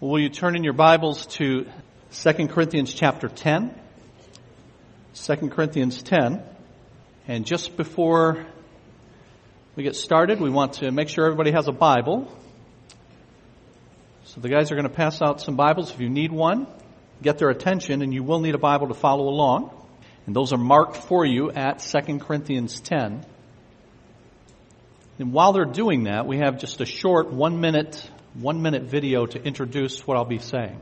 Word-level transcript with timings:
Will 0.00 0.20
you 0.20 0.28
turn 0.28 0.54
in 0.54 0.62
your 0.62 0.74
Bibles 0.74 1.26
to 1.38 1.66
2 2.12 2.32
Corinthians 2.46 2.94
chapter 2.94 3.28
10? 3.28 3.74
2 5.12 5.36
Corinthians 5.48 6.04
10. 6.04 6.40
And 7.26 7.44
just 7.44 7.76
before 7.76 8.46
we 9.74 9.82
get 9.82 9.96
started, 9.96 10.40
we 10.40 10.50
want 10.50 10.74
to 10.74 10.92
make 10.92 11.08
sure 11.08 11.24
everybody 11.24 11.50
has 11.50 11.66
a 11.66 11.72
Bible. 11.72 12.32
So 14.22 14.40
the 14.40 14.48
guys 14.48 14.70
are 14.70 14.76
going 14.76 14.88
to 14.88 14.94
pass 14.94 15.20
out 15.20 15.40
some 15.40 15.56
Bibles. 15.56 15.90
If 15.90 15.98
you 15.98 16.08
need 16.08 16.30
one, 16.30 16.68
get 17.20 17.38
their 17.38 17.50
attention, 17.50 18.00
and 18.00 18.14
you 18.14 18.22
will 18.22 18.38
need 18.38 18.54
a 18.54 18.58
Bible 18.58 18.86
to 18.86 18.94
follow 18.94 19.28
along. 19.28 19.72
And 20.26 20.36
those 20.36 20.52
are 20.52 20.58
marked 20.58 20.96
for 20.96 21.26
you 21.26 21.50
at 21.50 21.80
2 21.80 22.20
Corinthians 22.20 22.78
10. 22.78 23.26
And 25.18 25.32
while 25.32 25.52
they're 25.52 25.64
doing 25.64 26.04
that, 26.04 26.24
we 26.24 26.38
have 26.38 26.60
just 26.60 26.80
a 26.80 26.86
short 26.86 27.32
one 27.32 27.60
minute 27.60 28.08
one 28.34 28.62
minute 28.62 28.82
video 28.82 29.26
to 29.26 29.42
introduce 29.42 30.06
what 30.06 30.16
I'll 30.16 30.24
be 30.24 30.38
saying. 30.38 30.78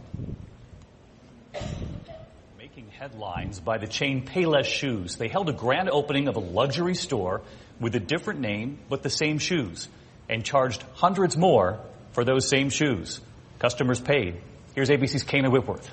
Making 2.59 2.91
headlines 2.91 3.61
by 3.61 3.79
the 3.79 3.87
chain 3.87 4.27
Payless 4.27 4.65
Shoes. 4.65 5.17
They 5.17 5.29
held 5.29 5.49
a 5.49 5.53
grand 5.53 5.89
opening 5.91 6.29
of 6.29 6.37
a 6.37 6.41
luxury 6.41 6.95
store 6.95 7.43
with 7.81 7.95
a 7.95 8.01
different 8.01 8.41
name 8.41 8.79
but 8.89 9.03
the 9.03 9.11
same 9.11 9.39
shoes 9.39 9.89
and 10.29 10.45
charged 10.45 10.83
hundreds 10.95 11.37
more 11.37 11.81
for 12.13 12.25
those 12.25 12.49
same 12.49 12.71
shoes. 12.71 13.21
Customers 13.59 14.01
paid. 14.01 14.41
Here's 14.75 14.91
ABC's 14.91 15.25
Kayna 15.25 15.51
Whitworth. 15.51 15.91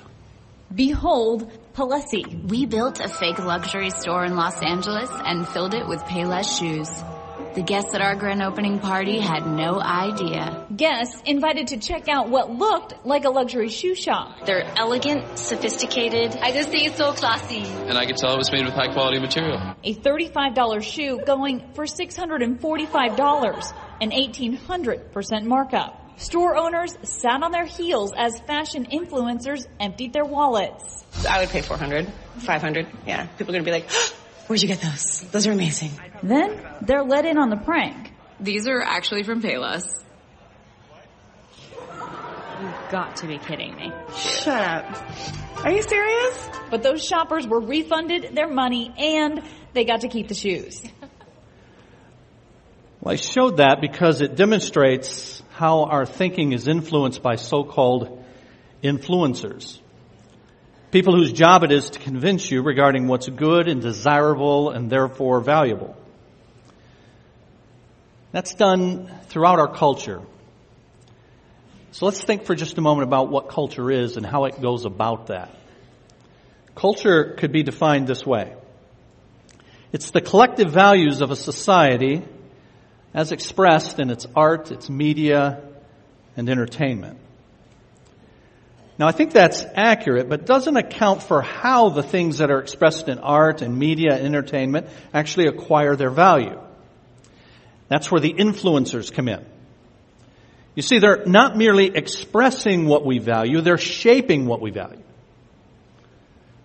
Behold, 0.74 1.50
Palessi. 1.74 2.48
We 2.48 2.66
built 2.66 3.00
a 3.00 3.08
fake 3.08 3.38
luxury 3.38 3.90
store 3.90 4.24
in 4.24 4.34
Los 4.34 4.60
Angeles 4.60 5.10
and 5.12 5.46
filled 5.46 5.74
it 5.74 5.86
with 5.86 6.00
Payless 6.00 6.58
shoes. 6.58 6.90
The 7.54 7.62
guests 7.62 7.94
at 7.94 8.00
our 8.00 8.16
grand 8.16 8.42
opening 8.42 8.80
party 8.80 9.20
had 9.20 9.46
no 9.46 9.80
idea. 9.80 10.66
Guests 10.74 11.22
invited 11.24 11.68
to 11.68 11.76
check 11.76 12.08
out 12.08 12.28
what 12.28 12.50
looked 12.50 13.06
like 13.06 13.24
a 13.24 13.30
luxury 13.30 13.68
shoe 13.68 13.94
shop. 13.94 14.44
They're 14.44 14.64
elegant, 14.76 15.38
sophisticated. 15.38 16.36
I 16.42 16.50
just 16.50 16.70
think 16.70 16.88
it's 16.88 16.96
so 16.96 17.12
classy. 17.12 17.62
And 17.62 17.96
I 17.96 18.06
could 18.06 18.16
tell 18.16 18.34
it 18.34 18.38
was 18.38 18.50
made 18.50 18.64
with 18.64 18.74
high 18.74 18.92
quality 18.92 19.20
material. 19.20 19.76
A 19.84 19.94
$35 19.94 20.82
shoe 20.82 21.20
going 21.24 21.72
for 21.74 21.84
$645, 21.84 23.74
an 24.00 24.10
1800% 24.10 25.44
markup. 25.44 26.00
Store 26.16 26.56
owners 26.56 26.96
sat 27.02 27.40
on 27.44 27.52
their 27.52 27.66
heels 27.66 28.12
as 28.16 28.40
fashion 28.40 28.86
influencers 28.86 29.66
emptied 29.78 30.12
their 30.12 30.24
wallets. 30.24 31.04
I 31.28 31.38
would 31.40 31.50
pay 31.50 31.62
400, 31.62 32.12
500. 32.38 32.86
Yeah. 33.06 33.26
People 33.38 33.54
are 33.54 33.60
going 33.60 33.64
to 33.64 33.70
be 33.70 33.72
like, 33.72 33.88
Where'd 34.46 34.60
you 34.60 34.68
get 34.68 34.80
those? 34.80 35.20
Those 35.30 35.46
are 35.46 35.52
amazing. 35.52 35.90
Then 36.22 36.60
they're 36.82 37.02
let 37.02 37.24
in 37.24 37.38
on 37.38 37.48
the 37.48 37.56
prank. 37.56 38.12
These 38.40 38.66
are 38.68 38.82
actually 38.82 39.22
from 39.22 39.40
Payless. 39.40 40.04
You've 42.60 42.90
got 42.90 43.16
to 43.16 43.26
be 43.26 43.38
kidding 43.38 43.74
me. 43.74 43.92
Shut 44.14 44.60
up. 44.60 45.64
Are 45.64 45.70
you 45.70 45.82
serious? 45.82 46.48
But 46.70 46.82
those 46.82 47.04
shoppers 47.04 47.46
were 47.46 47.60
refunded 47.60 48.34
their 48.34 48.48
money 48.48 48.92
and 48.96 49.42
they 49.72 49.84
got 49.84 50.02
to 50.02 50.08
keep 50.08 50.28
the 50.28 50.34
shoes. 50.34 50.82
Well, 53.00 53.12
I 53.12 53.16
showed 53.16 53.58
that 53.58 53.80
because 53.80 54.20
it 54.20 54.36
demonstrates 54.36 55.42
how 55.50 55.84
our 55.84 56.06
thinking 56.06 56.52
is 56.52 56.68
influenced 56.68 57.22
by 57.22 57.36
so-called 57.36 58.24
influencers. 58.82 59.78
People 60.94 61.16
whose 61.16 61.32
job 61.32 61.64
it 61.64 61.72
is 61.72 61.90
to 61.90 61.98
convince 61.98 62.48
you 62.48 62.62
regarding 62.62 63.08
what's 63.08 63.28
good 63.28 63.66
and 63.66 63.82
desirable 63.82 64.70
and 64.70 64.88
therefore 64.88 65.40
valuable. 65.40 65.96
That's 68.30 68.54
done 68.54 69.10
throughout 69.26 69.58
our 69.58 69.66
culture. 69.66 70.22
So 71.90 72.06
let's 72.06 72.22
think 72.22 72.44
for 72.44 72.54
just 72.54 72.78
a 72.78 72.80
moment 72.80 73.08
about 73.08 73.28
what 73.28 73.48
culture 73.48 73.90
is 73.90 74.16
and 74.16 74.24
how 74.24 74.44
it 74.44 74.60
goes 74.62 74.84
about 74.84 75.26
that. 75.26 75.50
Culture 76.76 77.34
could 77.38 77.50
be 77.50 77.64
defined 77.64 78.06
this 78.06 78.24
way. 78.24 78.54
It's 79.92 80.12
the 80.12 80.20
collective 80.20 80.70
values 80.70 81.22
of 81.22 81.32
a 81.32 81.36
society 81.36 82.22
as 83.12 83.32
expressed 83.32 83.98
in 83.98 84.10
its 84.10 84.28
art, 84.36 84.70
its 84.70 84.88
media, 84.88 85.60
and 86.36 86.48
entertainment. 86.48 87.18
Now 88.98 89.08
I 89.08 89.12
think 89.12 89.32
that's 89.32 89.64
accurate, 89.74 90.28
but 90.28 90.46
doesn't 90.46 90.76
account 90.76 91.22
for 91.22 91.42
how 91.42 91.88
the 91.88 92.02
things 92.02 92.38
that 92.38 92.50
are 92.50 92.60
expressed 92.60 93.08
in 93.08 93.18
art 93.18 93.60
and 93.60 93.76
media 93.76 94.14
and 94.14 94.24
entertainment 94.24 94.86
actually 95.12 95.46
acquire 95.48 95.96
their 95.96 96.10
value. 96.10 96.60
That's 97.88 98.10
where 98.10 98.20
the 98.20 98.32
influencers 98.32 99.12
come 99.12 99.28
in. 99.28 99.44
You 100.74 100.82
see, 100.82 100.98
they're 100.98 101.24
not 101.26 101.56
merely 101.56 101.86
expressing 101.86 102.86
what 102.86 103.04
we 103.04 103.18
value, 103.18 103.60
they're 103.60 103.78
shaping 103.78 104.46
what 104.46 104.60
we 104.60 104.70
value. 104.70 105.02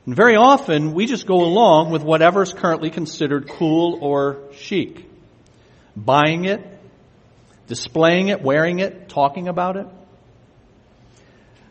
And 0.05 0.15
very 0.15 0.35
often, 0.35 0.93
we 0.93 1.05
just 1.05 1.27
go 1.27 1.35
along 1.35 1.91
with 1.91 2.03
whatever 2.03 2.41
is 2.41 2.53
currently 2.53 2.89
considered 2.89 3.47
cool 3.47 3.99
or 4.01 4.39
chic. 4.53 5.05
Buying 5.95 6.45
it, 6.45 6.65
displaying 7.67 8.29
it, 8.29 8.41
wearing 8.41 8.79
it, 8.79 9.09
talking 9.09 9.47
about 9.47 9.77
it. 9.77 9.85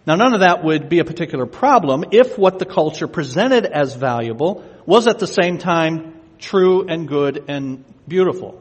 Now 0.08 0.14
none 0.14 0.32
of 0.32 0.40
that 0.40 0.64
would 0.64 0.88
be 0.88 1.00
a 1.00 1.04
particular 1.04 1.44
problem 1.44 2.06
if 2.12 2.38
what 2.38 2.58
the 2.58 2.64
culture 2.64 3.06
presented 3.06 3.66
as 3.66 3.94
valuable 3.94 4.64
was 4.86 5.06
at 5.06 5.18
the 5.18 5.26
same 5.26 5.58
time 5.58 6.18
true 6.38 6.86
and 6.88 7.06
good 7.06 7.44
and 7.46 7.84
beautiful. 8.08 8.58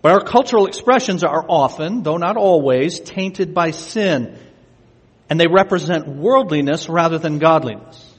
But 0.00 0.12
our 0.12 0.20
cultural 0.20 0.66
expressions 0.66 1.24
are 1.24 1.44
often, 1.48 2.04
though 2.04 2.18
not 2.18 2.36
always, 2.36 3.00
tainted 3.00 3.52
by 3.52 3.72
sin, 3.72 4.38
and 5.28 5.40
they 5.40 5.48
represent 5.48 6.06
worldliness 6.06 6.88
rather 6.88 7.18
than 7.18 7.40
godliness. 7.40 8.14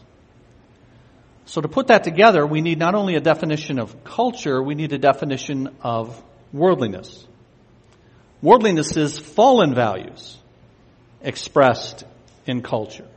So 1.45 1.62
to 1.62 1.69
put 1.69 1.88
that 1.88 2.03
together, 2.03 2.45
we 2.45 2.59
need 2.59 2.79
not 2.79 2.95
only 2.95 3.16
a 3.16 3.22
definition 3.22 3.79
of 3.79 4.03
culture, 4.03 4.62
we 4.62 4.75
need 4.75 4.91
a 4.91 4.97
definition 4.97 5.74
of 5.81 6.22
worldliness. 6.51 7.25
Worldliness 8.41 8.97
is 8.97 9.18
fallen 9.18 9.74
values 9.74 10.38
expressed 11.27 12.05
in 12.45 12.61
culture. 12.61 13.07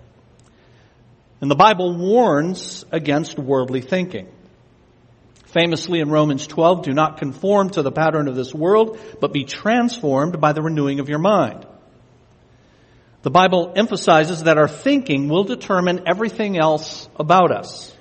And 1.40 1.50
the 1.50 1.54
Bible 1.54 1.96
warns 1.96 2.84
against 2.90 3.38
worldly 3.38 3.80
thinking. 3.80 4.28
Famously 5.46 6.00
in 6.00 6.10
Romans 6.10 6.46
12, 6.46 6.82
do 6.82 6.92
not 6.92 7.18
conform 7.18 7.70
to 7.70 7.82
the 7.82 7.90
pattern 7.90 8.28
of 8.28 8.36
this 8.36 8.52
world, 8.52 8.98
but 9.20 9.32
be 9.32 9.44
transformed 9.44 10.40
by 10.40 10.52
the 10.52 10.60
renewing 10.60 11.00
of 11.00 11.08
your 11.08 11.18
mind. 11.18 11.66
The 13.22 13.30
Bible 13.30 13.72
emphasizes 13.76 14.44
that 14.44 14.58
our 14.58 14.68
thinking 14.68 15.28
will 15.28 15.44
determine 15.44 16.02
everything 16.06 16.58
else 16.58 17.08
about 17.16 17.52
us. 17.52 17.94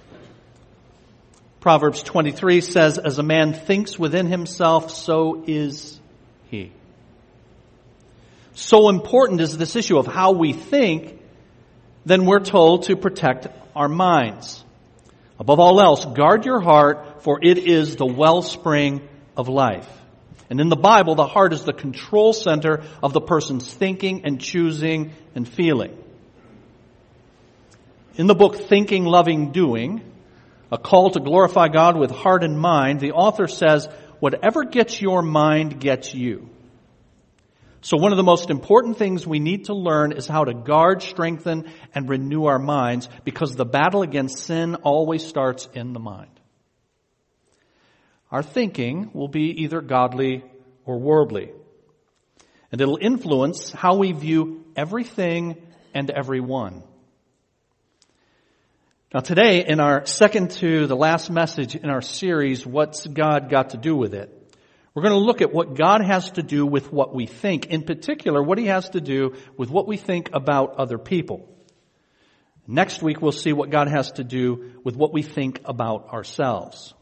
Proverbs 1.60 2.02
23 2.04 2.62
says, 2.62 2.98
as 2.98 3.20
a 3.20 3.24
man 3.24 3.54
thinks 3.54 4.00
within 4.00 4.28
himself, 4.28 4.92
so 4.92 5.44
is. 5.46 5.99
So 8.60 8.90
important 8.90 9.40
is 9.40 9.58
this 9.58 9.78
issue 9.78 9.98
of 9.98 10.06
how 10.06 10.34
we 10.34 10.52
think, 10.52 11.18
then 12.06 12.26
we're 12.26 12.44
told 12.44 12.84
to 12.84 12.98
protect 12.98 13.48
our 13.74 13.88
minds. 13.88 14.62
Above 15.40 15.62
all 15.62 15.80
else, 15.80 16.04
guard 16.04 16.46
your 16.46 16.60
heart, 16.60 17.24
for 17.24 17.40
it 17.42 17.58
is 17.58 17.96
the 17.96 18.06
wellspring 18.06 19.08
of 19.38 19.48
life. 19.48 19.88
And 20.50 20.60
in 20.60 20.68
the 20.68 20.76
Bible, 20.76 21.16
the 21.16 21.26
heart 21.26 21.54
is 21.54 21.64
the 21.64 21.72
control 21.72 22.34
center 22.34 22.84
of 23.02 23.14
the 23.14 23.22
person's 23.22 23.74
thinking 23.74 24.26
and 24.26 24.42
choosing 24.42 25.14
and 25.36 25.48
feeling. 25.48 25.98
In 28.16 28.28
the 28.28 28.36
book 28.36 28.58
Thinking, 28.58 29.06
Loving, 29.06 29.54
Doing, 29.54 30.02
a 30.70 30.78
call 30.78 31.12
to 31.12 31.22
glorify 31.22 31.70
God 31.70 31.98
with 31.98 32.12
heart 32.12 32.44
and 32.44 32.60
mind, 32.60 33.00
the 33.00 33.14
author 33.14 33.48
says, 33.48 33.88
whatever 34.20 34.66
gets 34.66 35.02
your 35.02 35.22
mind 35.22 35.80
gets 35.80 36.14
you. 36.14 36.50
So 37.82 37.98
one 37.98 38.12
of 38.12 38.18
the 38.18 38.24
most 38.24 38.50
important 38.50 38.98
things 38.98 39.26
we 39.26 39.40
need 39.40 39.66
to 39.66 39.74
learn 39.74 40.12
is 40.12 40.28
how 40.28 40.44
to 40.44 40.54
guard, 40.54 41.02
strengthen, 41.02 41.72
and 41.96 42.10
renew 42.10 42.46
our 42.46 42.60
minds 42.60 43.08
because 43.24 43.56
the 43.56 43.66
battle 43.66 44.02
against 44.02 44.40
sin 44.40 44.76
always 44.76 45.26
starts 45.26 45.68
in 45.74 45.94
the 45.94 46.00
mind. 46.00 46.32
Our 48.32 48.44
thinking 48.44 49.12
will 49.14 49.30
be 49.30 49.64
either 49.64 49.82
godly 49.82 50.44
or 50.86 51.00
worldly. 51.00 51.52
And 52.72 52.82
it'll 52.82 53.00
influence 53.02 53.72
how 53.72 53.96
we 53.96 54.12
view 54.12 54.66
everything 54.76 55.58
and 55.94 56.12
everyone. 56.12 56.84
Now 59.12 59.22
today, 59.22 59.66
in 59.66 59.80
our 59.80 60.06
second 60.06 60.52
to 60.52 60.86
the 60.86 60.96
last 60.96 61.32
message 61.32 61.76
in 61.76 61.90
our 61.90 62.02
series, 62.02 62.68
What's 62.68 63.08
God 63.08 63.50
Got 63.50 63.72
to 63.72 63.78
Do 63.78 63.96
with 63.96 64.14
It? 64.14 64.39
We're 65.00 65.08
going 65.12 65.22
to 65.22 65.26
look 65.26 65.42
at 65.42 65.54
what 65.54 65.76
God 65.76 66.02
has 66.02 66.30
to 66.32 66.44
do 66.44 66.66
with 66.66 66.92
what 66.92 67.16
we 67.16 67.26
think. 67.26 67.68
In 67.68 67.84
particular, 67.84 68.44
what 68.44 68.58
He 68.58 68.66
has 68.66 68.90
to 68.90 69.00
do 69.00 69.38
with 69.56 69.70
what 69.70 69.88
we 69.88 69.96
think 69.96 70.32
about 70.34 70.76
other 70.76 70.98
people. 70.98 71.48
Next 72.68 73.02
week, 73.02 73.22
we'll 73.22 73.32
see 73.32 73.54
what 73.54 73.70
God 73.70 73.88
has 73.88 74.12
to 74.14 74.26
do 74.26 74.74
with 74.84 74.98
what 74.98 75.14
we 75.14 75.22
think 75.22 75.62
about 75.64 76.10
ourselves. 76.10 76.94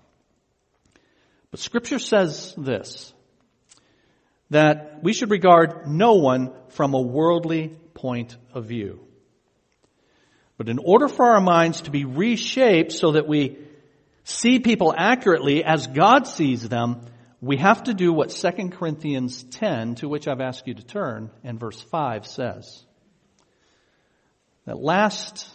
But 1.50 1.60
scripture 1.60 1.98
says 1.98 2.54
this. 2.56 3.12
that 4.52 5.00
we 5.02 5.12
should 5.12 5.32
regard 5.32 5.88
no 5.88 6.14
one 6.14 6.54
from 6.70 6.94
a 6.94 7.02
worldly 7.02 7.70
point 7.96 8.38
of 8.54 8.66
view. 8.66 9.00
But 10.60 10.70
in 10.70 10.78
order 10.78 11.08
for 11.08 11.26
our 11.26 11.42
minds 11.42 11.82
to 11.82 11.90
be 11.90 12.06
reshaped 12.06 12.92
so 12.92 13.14
that 13.14 13.28
we 13.28 13.58
see 14.24 14.60
people 14.60 14.94
accurately 14.96 15.64
as 15.64 15.88
God 15.88 16.28
sees 16.28 16.70
them, 16.70 17.02
we 17.42 17.58
have 17.58 17.84
to 17.84 17.94
do 17.94 18.12
what 18.12 18.30
2 18.30 18.70
Corinthians 18.70 19.44
10, 19.44 19.96
to 19.96 20.10
which 20.10 20.28
I've 20.28 20.42
asked 20.42 20.68
you 20.68 20.74
to 20.74 20.84
turn, 20.84 21.30
and 21.44 21.60
verse 21.60 21.80
5 21.82 22.26
says. 22.26 22.84
That 24.66 24.80
last 24.80 25.48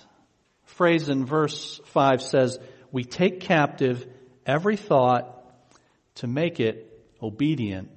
phrase 0.65 1.09
in 1.09 1.27
verse 1.27 1.81
5 1.87 2.23
says, 2.23 2.59
We 2.93 3.05
take 3.05 3.41
captive 3.41 4.07
every 4.47 4.77
thought 4.77 5.45
to 6.17 6.27
make 6.27 6.61
it 6.61 6.89
obedient 7.21 7.91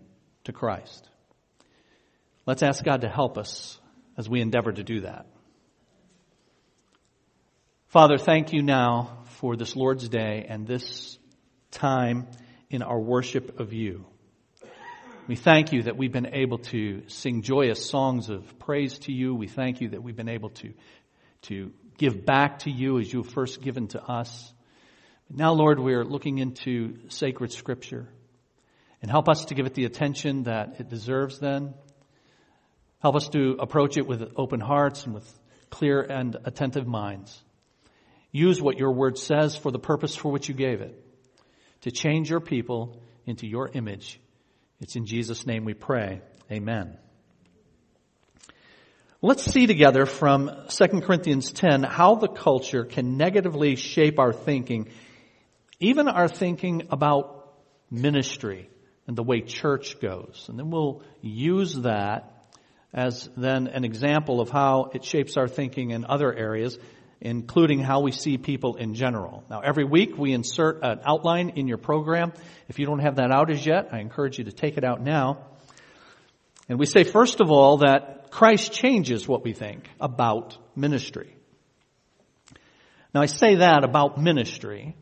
to 0.45 0.51
Christ. 0.51 1.09
Let's 2.45 2.63
ask 2.63 2.83
God 2.83 3.01
to 3.01 3.09
help 3.09 3.37
us 3.37 3.79
as 4.17 4.29
we 4.29 4.41
endeavor 4.41 4.71
to 4.71 4.83
do 4.83 5.01
that. 5.01 5.27
Father, 7.87 8.17
thank 8.17 8.51
you 8.51 8.61
now 8.61 9.19
for 9.39 9.55
this 9.55 9.75
Lord's 9.75 10.09
Day 10.09 10.45
and 10.49 10.67
this 10.67 11.17
time 11.71 12.27
in 12.75 12.83
our 12.83 12.99
worship 12.99 13.59
of 13.59 13.73
you. 13.73 14.05
We 15.27 15.35
thank 15.35 15.73
you 15.73 15.83
that 15.83 15.97
we've 15.97 16.11
been 16.11 16.33
able 16.33 16.59
to 16.59 17.01
sing 17.07 17.41
joyous 17.41 17.89
songs 17.89 18.29
of 18.29 18.59
praise 18.59 18.99
to 18.99 19.11
you. 19.11 19.33
We 19.33 19.47
thank 19.47 19.81
you 19.81 19.89
that 19.89 20.03
we've 20.03 20.15
been 20.15 20.29
able 20.29 20.49
to, 20.49 20.73
to 21.43 21.71
give 21.97 22.25
back 22.25 22.59
to 22.59 22.69
you 22.69 22.99
as 22.99 23.11
you 23.11 23.23
have 23.23 23.31
first 23.31 23.61
given 23.61 23.87
to 23.89 24.03
us. 24.03 24.53
Now, 25.29 25.53
Lord, 25.53 25.79
we're 25.79 26.03
looking 26.03 26.37
into 26.37 27.09
sacred 27.09 27.51
scripture 27.51 28.07
and 29.01 29.09
help 29.09 29.27
us 29.27 29.45
to 29.45 29.55
give 29.55 29.65
it 29.65 29.73
the 29.73 29.85
attention 29.85 30.43
that 30.43 30.75
it 30.79 30.89
deserves 30.89 31.39
then. 31.39 31.73
Help 32.99 33.15
us 33.15 33.29
to 33.29 33.57
approach 33.59 33.97
it 33.97 34.07
with 34.07 34.33
open 34.35 34.59
hearts 34.59 35.05
and 35.05 35.15
with 35.15 35.39
clear 35.69 36.01
and 36.01 36.37
attentive 36.45 36.85
minds. 36.85 37.43
Use 38.31 38.61
what 38.61 38.77
your 38.77 38.91
word 38.91 39.17
says 39.17 39.55
for 39.55 39.71
the 39.71 39.79
purpose 39.79 40.15
for 40.15 40.31
which 40.31 40.49
you 40.49 40.55
gave 40.55 40.81
it, 40.81 41.04
to 41.85 41.91
change 41.91 42.31
your 42.31 42.39
people 42.39 42.99
into 43.27 43.45
your 43.45 43.69
image. 43.71 44.19
It's 44.81 44.95
in 44.95 45.05
Jesus' 45.05 45.45
name 45.45 45.65
we 45.65 45.75
pray. 45.75 46.19
Amen. 46.51 46.97
Let's 49.21 49.45
see 49.45 49.67
together 49.67 50.07
from 50.07 50.49
2 50.67 51.01
Corinthians 51.01 51.51
10 51.51 51.83
how 51.83 52.15
the 52.15 52.27
culture 52.27 52.85
can 52.85 53.17
negatively 53.17 53.75
shape 53.75 54.17
our 54.17 54.33
thinking, 54.33 54.89
even 55.79 56.07
our 56.07 56.27
thinking 56.27 56.87
about 56.89 57.53
ministry 57.91 58.67
and 59.05 59.15
the 59.15 59.21
way 59.21 59.41
church 59.41 60.01
goes. 60.01 60.47
And 60.49 60.57
then 60.57 60.71
we'll 60.71 61.03
use 61.21 61.75
that 61.81 62.47
as 62.95 63.29
then 63.37 63.67
an 63.67 63.85
example 63.85 64.41
of 64.41 64.49
how 64.49 64.89
it 64.91 65.05
shapes 65.05 65.37
our 65.37 65.47
thinking 65.47 65.91
in 65.91 66.03
other 66.03 66.33
areas, 66.33 66.79
including 67.25 67.79
how 67.79 68.01
we 68.01 68.11
see 68.11 68.37
people 68.37 68.75
in 68.75 68.93
general. 68.93 69.43
Now, 69.49 69.61
every 69.61 69.83
week 69.83 70.15
we 70.15 70.31
insert 70.31 70.83
an 70.83 70.99
outline 71.03 71.53
in 71.55 71.67
your 71.67 71.79
program. 71.79 72.33
If 72.69 72.77
you 72.77 72.85
don't 72.85 72.99
have 72.99 73.15
that 73.15 73.31
out 73.31 73.49
as 73.49 73.65
yet, 73.65 73.89
I 73.91 73.99
encourage 73.99 74.37
you 74.37 74.43
to 74.43 74.51
take 74.51 74.77
it 74.77 74.83
out 74.83 75.01
now. 75.01 75.47
And 76.69 76.77
we 76.77 76.85
say, 76.85 77.03
first 77.03 77.41
of 77.41 77.49
all, 77.49 77.77
that 77.77 78.29
Christ 78.29 78.71
changes 78.73 79.27
what 79.27 79.43
we 79.43 79.53
think 79.53 79.89
about 79.99 80.55
ministry. 80.75 81.35
Now, 83.11 83.21
I 83.21 83.25
say 83.25 83.55
that 83.55 83.83
about 83.83 84.21
ministry 84.21 84.95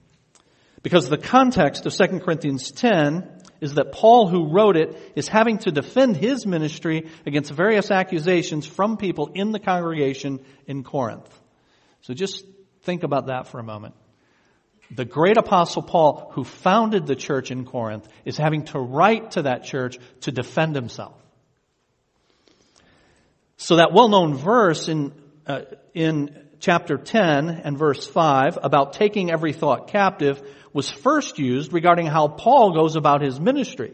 because 0.82 1.10
the 1.10 1.18
context 1.18 1.86
of 1.86 1.94
2 1.94 2.20
Corinthians 2.20 2.72
10 2.72 3.42
is 3.60 3.74
that 3.74 3.92
Paul, 3.92 4.30
who 4.30 4.50
wrote 4.50 4.78
it, 4.78 4.96
is 5.18 5.28
having 5.28 5.58
to 5.60 5.72
defend 5.72 6.16
his 6.16 6.46
ministry 6.46 7.10
against 7.26 7.52
various 7.52 7.92
accusations 7.92 8.66
from 8.66 8.96
people 8.96 9.32
in 9.36 9.52
the 9.52 9.60
congregation 9.60 10.40
in 10.68 10.84
Corinth. 10.84 11.30
So 12.04 12.14
just 12.14 12.46
think 12.82 13.04
about 13.04 13.28
that 13.28 13.48
for 13.48 13.60
a 13.60 13.64
moment. 13.64 13.96
The 14.92 15.06
great 15.06 15.38
apostle 15.38 15.82
Paul, 15.82 16.32
who 16.34 16.44
founded 16.44 17.08
the 17.08 17.16
church 17.16 17.50
in 17.50 17.66
Corinth, 17.66 18.08
is 18.26 18.38
having 18.38 18.66
to 18.66 18.80
write 18.80 19.32
to 19.32 19.44
that 19.44 19.64
church 19.64 19.98
to 20.22 20.32
defend 20.32 20.76
himself. 20.76 21.16
So 23.56 23.78
that 23.78 23.94
well-known 23.94 24.36
verse 24.36 24.90
in, 24.90 25.14
uh, 25.48 25.62
in 25.94 26.46
chapter 26.60 26.98
10 26.98 27.50
and 27.50 27.78
verse 27.78 28.06
5 28.06 28.60
about 28.62 28.94
taking 28.94 29.32
every 29.32 29.54
thought 29.54 29.88
captive 29.88 30.42
was 30.74 30.92
first 30.92 31.40
used 31.40 31.72
regarding 31.72 32.08
how 32.08 32.28
Paul 32.28 32.74
goes 32.74 32.98
about 32.98 33.22
his 33.22 33.40
ministry. 33.40 33.94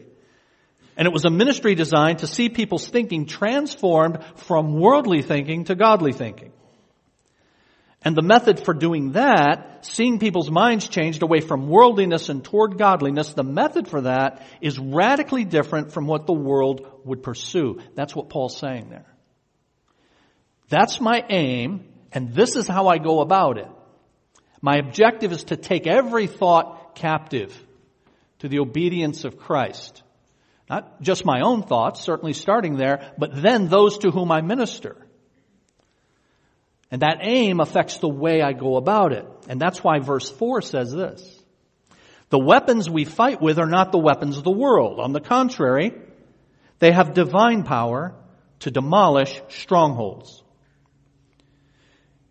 And 0.96 1.06
it 1.06 1.12
was 1.12 1.24
a 1.24 1.30
ministry 1.30 1.76
designed 1.76 2.18
to 2.18 2.26
see 2.26 2.48
people's 2.48 2.88
thinking 2.88 3.26
transformed 3.26 4.18
from 4.34 4.80
worldly 4.80 5.22
thinking 5.22 5.64
to 5.64 5.76
godly 5.76 6.12
thinking. 6.12 6.52
And 8.02 8.16
the 8.16 8.22
method 8.22 8.64
for 8.64 8.72
doing 8.72 9.12
that, 9.12 9.84
seeing 9.84 10.18
people's 10.18 10.50
minds 10.50 10.88
changed 10.88 11.22
away 11.22 11.40
from 11.40 11.68
worldliness 11.68 12.30
and 12.30 12.42
toward 12.42 12.78
godliness, 12.78 13.34
the 13.34 13.44
method 13.44 13.88
for 13.88 14.02
that 14.02 14.42
is 14.62 14.78
radically 14.78 15.44
different 15.44 15.92
from 15.92 16.06
what 16.06 16.26
the 16.26 16.32
world 16.32 16.86
would 17.04 17.22
pursue. 17.22 17.80
That's 17.94 18.16
what 18.16 18.30
Paul's 18.30 18.56
saying 18.56 18.88
there. 18.88 19.06
That's 20.70 21.00
my 21.00 21.22
aim 21.28 21.90
and 22.12 22.34
this 22.34 22.56
is 22.56 22.66
how 22.66 22.88
I 22.88 22.98
go 22.98 23.20
about 23.20 23.58
it. 23.58 23.68
My 24.60 24.76
objective 24.76 25.32
is 25.32 25.44
to 25.44 25.56
take 25.56 25.86
every 25.86 26.26
thought 26.26 26.94
captive 26.94 27.56
to 28.40 28.48
the 28.48 28.60
obedience 28.60 29.24
of 29.24 29.38
Christ. 29.38 30.02
Not 30.68 31.00
just 31.00 31.24
my 31.24 31.40
own 31.40 31.62
thoughts, 31.62 32.00
certainly 32.00 32.32
starting 32.32 32.76
there, 32.76 33.12
but 33.18 33.30
then 33.34 33.68
those 33.68 33.98
to 33.98 34.10
whom 34.10 34.30
I 34.30 34.40
minister. 34.40 34.96
And 36.90 37.02
that 37.02 37.18
aim 37.20 37.60
affects 37.60 37.98
the 37.98 38.08
way 38.08 38.42
I 38.42 38.52
go 38.52 38.76
about 38.76 39.12
it. 39.12 39.26
And 39.48 39.60
that's 39.60 39.82
why 39.82 40.00
verse 40.00 40.28
4 40.28 40.62
says 40.62 40.92
this. 40.92 41.22
The 42.30 42.38
weapons 42.38 42.88
we 42.88 43.04
fight 43.04 43.40
with 43.40 43.58
are 43.58 43.66
not 43.66 43.92
the 43.92 43.98
weapons 43.98 44.36
of 44.38 44.44
the 44.44 44.50
world. 44.50 45.00
On 45.00 45.12
the 45.12 45.20
contrary, 45.20 45.92
they 46.78 46.92
have 46.92 47.14
divine 47.14 47.64
power 47.64 48.14
to 48.60 48.70
demolish 48.70 49.40
strongholds. 49.48 50.42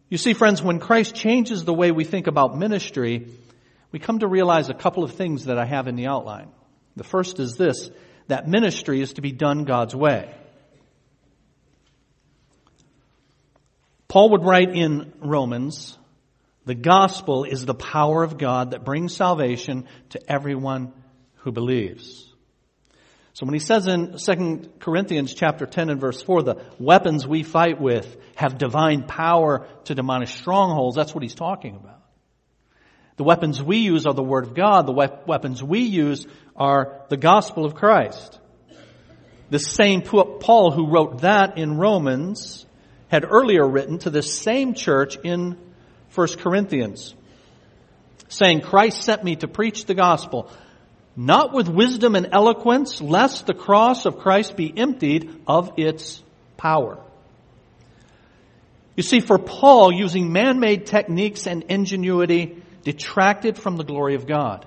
You 0.09 0.17
see, 0.17 0.33
friends, 0.33 0.61
when 0.61 0.79
Christ 0.79 1.15
changes 1.15 1.63
the 1.63 1.73
way 1.73 1.91
we 1.91 2.03
think 2.03 2.27
about 2.27 2.57
ministry, 2.57 3.27
we 3.91 3.99
come 3.99 4.19
to 4.19 4.27
realize 4.27 4.69
a 4.69 4.73
couple 4.73 5.03
of 5.03 5.13
things 5.13 5.45
that 5.45 5.59
I 5.59 5.65
have 5.65 5.87
in 5.87 5.95
the 5.95 6.07
outline. 6.07 6.49
The 6.95 7.03
first 7.03 7.39
is 7.39 7.55
this, 7.55 7.89
that 8.27 8.47
ministry 8.47 9.01
is 9.01 9.13
to 9.13 9.21
be 9.21 9.31
done 9.31 9.65
God's 9.65 9.95
way. 9.95 10.33
Paul 14.09 14.31
would 14.31 14.43
write 14.43 14.75
in 14.75 15.13
Romans, 15.19 15.95
the 16.65 16.73
gospel 16.73 17.43
is 17.43 17.63
the 17.63 17.75
power 17.75 18.23
of 18.23 18.39
God 18.39 18.71
that 18.71 18.83
brings 18.83 19.15
salvation 19.15 19.85
to 20.09 20.31
everyone 20.31 20.91
who 21.35 21.51
believes. 21.51 22.25
So 23.33 23.45
when 23.45 23.53
he 23.53 23.59
says 23.59 23.85
in 23.87 24.17
2 24.17 24.71
Corinthians 24.79 25.35
chapter 25.35 25.67
10 25.67 25.91
and 25.91 26.01
verse 26.01 26.21
4, 26.23 26.41
the 26.41 26.65
weapons 26.79 27.27
we 27.27 27.43
fight 27.43 27.79
with 27.79 28.17
have 28.35 28.57
divine 28.57 29.03
power 29.03 29.67
to 29.85 29.93
demolish 29.93 30.33
strongholds, 30.33 30.95
that's 30.95 31.13
what 31.13 31.21
he's 31.21 31.35
talking 31.35 31.75
about. 31.75 32.01
The 33.17 33.23
weapons 33.23 33.61
we 33.61 33.77
use 33.77 34.07
are 34.07 34.13
the 34.13 34.23
Word 34.23 34.45
of 34.45 34.55
God. 34.55 34.87
The 34.87 35.19
weapons 35.27 35.61
we 35.61 35.81
use 35.81 36.25
are 36.55 37.03
the 37.09 37.17
gospel 37.17 37.63
of 37.63 37.75
Christ. 37.75 38.39
The 39.51 39.59
same 39.59 40.01
Paul 40.01 40.71
who 40.71 40.89
wrote 40.89 41.21
that 41.21 41.59
in 41.59 41.77
Romans 41.77 42.65
had 43.09 43.25
earlier 43.29 43.67
written 43.67 43.99
to 43.99 44.09
the 44.09 44.23
same 44.23 44.73
church 44.73 45.17
in 45.23 45.57
1 46.15 46.27
Corinthians, 46.37 47.13
saying, 48.29 48.61
Christ 48.61 49.03
sent 49.03 49.23
me 49.23 49.35
to 49.37 49.47
preach 49.47 49.85
the 49.85 49.95
gospel 49.95 50.49
not 51.19 51.51
with 51.51 51.67
wisdom 51.67 52.15
and 52.15 52.29
eloquence, 52.31 53.01
lest 53.01 53.45
the 53.45 53.53
cross 53.53 54.05
of 54.05 54.19
Christ 54.19 54.55
be 54.55 54.73
emptied 54.77 55.29
of 55.45 55.73
its 55.75 56.23
power. 56.55 56.97
You 58.95 59.03
see, 59.03 59.19
for 59.19 59.37
Paul, 59.37 59.91
using 59.91 60.31
man-made 60.31 60.85
techniques 60.85 61.45
and 61.45 61.63
ingenuity 61.63 62.63
detracted 62.83 63.57
from 63.57 63.75
the 63.75 63.83
glory 63.83 64.15
of 64.15 64.27
God. 64.27 64.65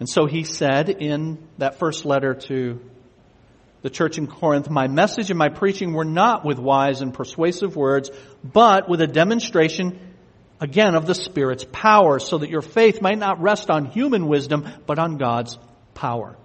And 0.00 0.08
so 0.08 0.26
he 0.26 0.44
said 0.44 0.90
in 0.90 1.38
that 1.56 1.78
first 1.78 2.04
letter 2.04 2.34
to 2.34 2.78
the 3.82 3.90
church 3.90 4.18
in 4.18 4.26
Corinth, 4.26 4.68
my 4.68 4.88
message 4.88 5.30
and 5.30 5.38
my 5.38 5.48
preaching 5.48 5.92
were 5.92 6.04
not 6.04 6.44
with 6.44 6.58
wise 6.58 7.00
and 7.00 7.14
persuasive 7.14 7.76
words, 7.76 8.10
but 8.42 8.88
with 8.88 9.00
a 9.00 9.06
demonstration 9.06 9.98
again 10.60 10.94
of 10.94 11.06
the 11.06 11.14
Spirit's 11.14 11.64
power 11.70 12.18
so 12.18 12.38
that 12.38 12.50
your 12.50 12.62
faith 12.62 13.00
might 13.00 13.18
not 13.18 13.40
rest 13.40 13.70
on 13.70 13.86
human 13.86 14.26
wisdom, 14.26 14.68
but 14.86 14.98
on 14.98 15.16
God's 15.16 15.58
power. 15.94 16.36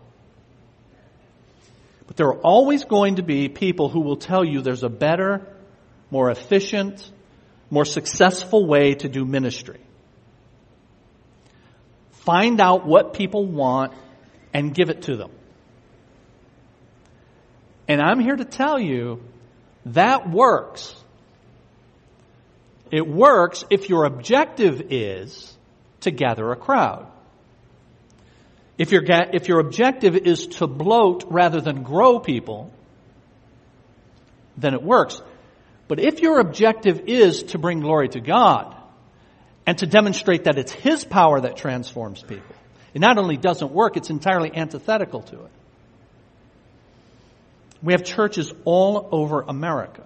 But 2.05 2.17
there 2.17 2.27
are 2.27 2.39
always 2.41 2.83
going 2.85 3.15
to 3.15 3.23
be 3.23 3.49
people 3.49 3.89
who 3.89 4.01
will 4.01 4.17
tell 4.17 4.45
you 4.45 4.61
there's 4.61 4.83
a 4.83 4.89
better, 4.89 5.47
more 6.11 6.29
efficient, 6.29 7.09
more 7.71 7.85
successful 7.85 8.67
way 8.67 8.93
to 8.95 9.09
do 9.09 9.25
ministry. 9.25 9.79
Find 12.11 12.61
out 12.61 12.85
what 12.85 13.13
people 13.13 13.45
want 13.45 13.93
and 14.53 14.73
give 14.73 14.89
it 14.89 15.03
to 15.03 15.17
them. 15.17 15.31
And 17.87 18.01
I'm 18.01 18.19
here 18.19 18.35
to 18.35 18.45
tell 18.45 18.79
you 18.79 19.21
that 19.87 20.29
works. 20.29 20.95
It 22.91 23.07
works 23.07 23.63
if 23.69 23.89
your 23.89 24.05
objective 24.05 24.87
is 24.91 25.51
to 26.01 26.11
gather 26.11 26.51
a 26.51 26.55
crowd. 26.55 27.07
If 28.77 28.91
your, 28.91 29.03
if 29.07 29.47
your 29.47 29.59
objective 29.59 30.15
is 30.15 30.47
to 30.57 30.67
bloat 30.67 31.25
rather 31.29 31.61
than 31.61 31.83
grow 31.83 32.19
people, 32.19 32.71
then 34.57 34.73
it 34.73 34.81
works. 34.81 35.21
But 35.87 35.99
if 35.99 36.21
your 36.21 36.39
objective 36.39 37.01
is 37.07 37.43
to 37.43 37.57
bring 37.57 37.81
glory 37.81 38.09
to 38.09 38.19
God 38.19 38.75
and 39.65 39.77
to 39.79 39.85
demonstrate 39.85 40.45
that 40.45 40.57
it's 40.57 40.71
His 40.71 41.03
power 41.03 41.41
that 41.41 41.57
transforms 41.57 42.21
people, 42.21 42.55
it 42.93 42.99
not 42.99 43.17
only 43.17 43.37
doesn't 43.37 43.71
work, 43.71 43.97
it's 43.97 44.09
entirely 44.09 44.55
antithetical 44.55 45.21
to 45.23 45.45
it. 45.45 45.51
We 47.83 47.91
have 47.91 48.05
churches 48.05 48.51
all 48.63 49.09
over 49.11 49.41
America 49.41 50.05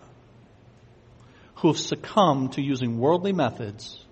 who 1.57 1.69
have 1.69 1.77
succumbed 1.77 2.53
to 2.53 2.61
using 2.61 2.97
worldly 2.97 3.33
methods 3.33 4.03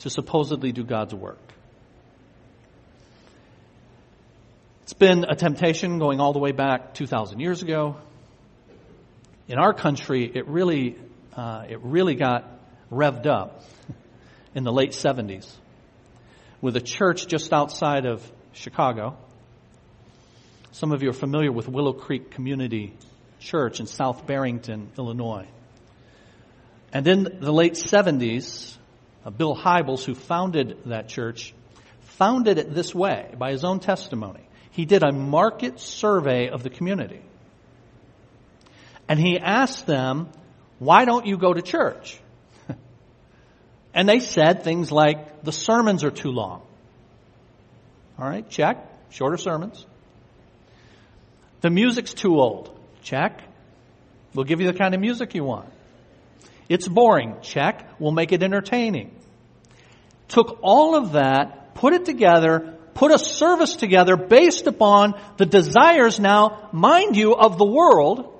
to 0.00 0.10
supposedly 0.10 0.72
do 0.72 0.82
God's 0.82 1.14
work. 1.14 1.38
It's 4.82 4.92
been 4.92 5.24
a 5.28 5.36
temptation 5.36 6.00
going 6.00 6.20
all 6.20 6.32
the 6.32 6.40
way 6.40 6.50
back 6.50 6.94
2,000 6.94 7.38
years 7.38 7.62
ago. 7.62 7.96
In 9.46 9.58
our 9.58 9.72
country, 9.72 10.30
it 10.34 10.48
really, 10.48 10.96
uh, 11.36 11.64
it 11.68 11.78
really 11.82 12.16
got 12.16 12.44
revved 12.90 13.26
up 13.26 13.62
in 14.54 14.64
the 14.64 14.72
late 14.72 14.92
70s 14.92 15.48
with 16.60 16.76
a 16.76 16.80
church 16.80 17.28
just 17.28 17.52
outside 17.52 18.04
of 18.04 18.20
Chicago. 18.52 19.16
Some 20.72 20.92
of 20.92 21.02
you 21.02 21.10
are 21.10 21.14
familiar 21.14 21.50
with 21.50 21.68
Willow 21.68 21.92
Creek 21.92 22.30
Community 22.30 22.96
Church 23.40 23.80
in 23.80 23.86
South 23.86 24.24
Barrington, 24.26 24.92
Illinois. 24.96 25.48
And 26.92 27.08
in 27.08 27.38
the 27.40 27.52
late 27.52 27.72
70s, 27.72 28.76
uh, 29.24 29.30
Bill 29.30 29.56
Hybels, 29.56 30.04
who 30.04 30.14
founded 30.14 30.78
that 30.86 31.08
church, 31.08 31.54
founded 32.02 32.58
it 32.58 32.72
this 32.72 32.94
way 32.94 33.34
by 33.36 33.50
his 33.50 33.64
own 33.64 33.80
testimony. 33.80 34.46
He 34.70 34.84
did 34.84 35.02
a 35.02 35.10
market 35.10 35.80
survey 35.80 36.48
of 36.48 36.62
the 36.62 36.70
community. 36.70 37.22
And 39.08 39.18
he 39.18 39.40
asked 39.40 39.86
them, 39.86 40.28
why 40.78 41.04
don't 41.04 41.26
you 41.26 41.36
go 41.36 41.52
to 41.52 41.62
church? 41.62 42.20
and 43.94 44.08
they 44.08 44.20
said 44.20 44.62
things 44.62 44.92
like, 44.92 45.42
the 45.42 45.52
sermons 45.52 46.04
are 46.04 46.12
too 46.12 46.30
long. 46.30 46.62
All 48.20 48.28
right, 48.28 48.48
check. 48.48 48.86
Shorter 49.10 49.36
sermons. 49.36 49.84
The 51.60 51.70
music's 51.70 52.14
too 52.14 52.38
old. 52.40 52.76
Check. 53.02 53.42
We'll 54.34 54.44
give 54.44 54.60
you 54.60 54.66
the 54.66 54.78
kind 54.78 54.94
of 54.94 55.00
music 55.00 55.34
you 55.34 55.44
want. 55.44 55.68
It's 56.68 56.86
boring. 56.86 57.36
Check. 57.42 58.00
We'll 58.00 58.12
make 58.12 58.32
it 58.32 58.42
entertaining. 58.42 59.14
Took 60.28 60.60
all 60.62 60.94
of 60.94 61.12
that, 61.12 61.74
put 61.74 61.92
it 61.92 62.04
together, 62.04 62.78
put 62.94 63.10
a 63.10 63.18
service 63.18 63.74
together 63.74 64.16
based 64.16 64.68
upon 64.68 65.20
the 65.36 65.46
desires 65.46 66.20
now, 66.20 66.68
mind 66.72 67.16
you, 67.16 67.34
of 67.34 67.58
the 67.58 67.64
world. 67.64 68.32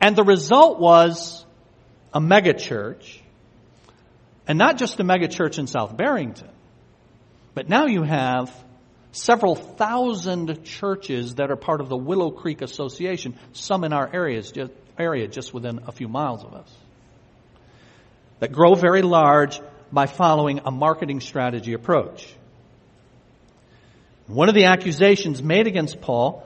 And 0.00 0.16
the 0.16 0.24
result 0.24 0.80
was 0.80 1.44
a 2.14 2.20
megachurch. 2.20 3.20
And 4.48 4.58
not 4.58 4.78
just 4.78 4.98
a 5.00 5.04
megachurch 5.04 5.58
in 5.58 5.66
South 5.66 5.96
Barrington, 5.96 6.50
but 7.54 7.68
now 7.68 7.86
you 7.86 8.02
have 8.02 8.50
several 9.16 9.54
thousand 9.54 10.64
churches 10.64 11.36
that 11.36 11.50
are 11.50 11.56
part 11.56 11.80
of 11.80 11.88
the 11.88 11.96
Willow 11.96 12.30
Creek 12.30 12.60
Association, 12.60 13.34
some 13.52 13.82
in 13.82 13.92
our 13.92 14.08
areas, 14.12 14.52
just, 14.52 14.72
area 14.98 15.26
just 15.26 15.54
within 15.54 15.80
a 15.86 15.92
few 15.92 16.06
miles 16.06 16.44
of 16.44 16.52
us, 16.52 16.70
that 18.40 18.52
grow 18.52 18.74
very 18.74 19.02
large 19.02 19.60
by 19.90 20.06
following 20.06 20.60
a 20.64 20.70
marketing 20.70 21.20
strategy 21.20 21.72
approach. 21.72 22.28
One 24.26 24.48
of 24.48 24.54
the 24.54 24.64
accusations 24.64 25.42
made 25.42 25.66
against 25.66 26.00
Paul 26.00 26.44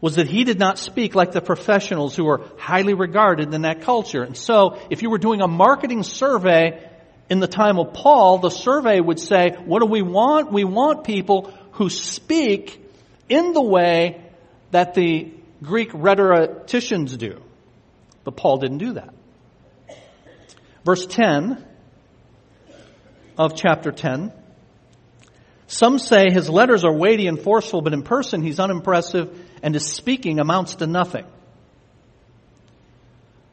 was 0.00 0.16
that 0.16 0.26
he 0.26 0.42
did 0.42 0.58
not 0.58 0.78
speak 0.78 1.14
like 1.14 1.30
the 1.30 1.40
professionals 1.40 2.16
who 2.16 2.24
were 2.24 2.40
highly 2.58 2.94
regarded 2.94 3.54
in 3.54 3.62
that 3.62 3.82
culture. 3.82 4.24
And 4.24 4.36
so, 4.36 4.78
if 4.90 5.02
you 5.02 5.10
were 5.10 5.18
doing 5.18 5.40
a 5.40 5.46
marketing 5.46 6.02
survey 6.02 6.88
in 7.28 7.38
the 7.38 7.46
time 7.46 7.78
of 7.78 7.92
Paul, 7.92 8.38
the 8.38 8.50
survey 8.50 8.98
would 8.98 9.20
say, 9.20 9.50
what 9.64 9.80
do 9.80 9.86
we 9.86 10.02
want? 10.02 10.50
We 10.50 10.64
want 10.64 11.04
people 11.04 11.54
who 11.72 11.90
speak 11.90 12.80
in 13.28 13.52
the 13.52 13.62
way 13.62 14.22
that 14.70 14.94
the 14.94 15.32
Greek 15.62 15.90
rhetoricians 15.92 17.16
do. 17.16 17.42
But 18.24 18.36
Paul 18.36 18.58
didn't 18.58 18.78
do 18.78 18.94
that. 18.94 19.14
Verse 20.84 21.06
10 21.06 21.64
of 23.38 23.54
chapter 23.54 23.92
10. 23.92 24.32
Some 25.66 25.98
say 25.98 26.30
his 26.30 26.50
letters 26.50 26.84
are 26.84 26.92
weighty 26.92 27.26
and 27.26 27.40
forceful, 27.40 27.80
but 27.80 27.92
in 27.92 28.02
person 28.02 28.42
he's 28.42 28.60
unimpressive 28.60 29.34
and 29.62 29.74
his 29.74 29.86
speaking 29.86 30.38
amounts 30.38 30.76
to 30.76 30.86
nothing. 30.86 31.24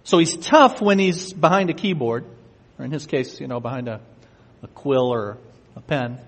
So 0.03 0.17
he's 0.17 0.35
tough 0.35 0.81
when 0.81 0.99
he's 0.99 1.31
behind 1.31 1.69
a 1.69 1.73
keyboard, 1.73 2.25
or 2.77 2.85
in 2.85 2.91
his 2.91 3.05
case, 3.05 3.39
you 3.39 3.47
know, 3.47 3.59
behind 3.59 3.87
a, 3.87 4.01
a 4.63 4.67
quill 4.67 5.13
or 5.13 5.37
a 5.75 5.81
pen. 5.81 6.19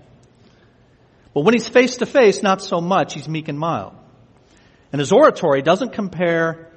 But 1.34 1.42
when 1.44 1.54
he's 1.54 1.68
face 1.68 1.98
to 1.98 2.06
face, 2.06 2.42
not 2.42 2.62
so 2.62 2.80
much. 2.80 3.14
He's 3.14 3.28
meek 3.28 3.48
and 3.48 3.58
mild. 3.58 3.94
And 4.92 5.00
his 5.00 5.12
oratory 5.12 5.62
doesn't 5.62 5.92
compare 5.92 6.70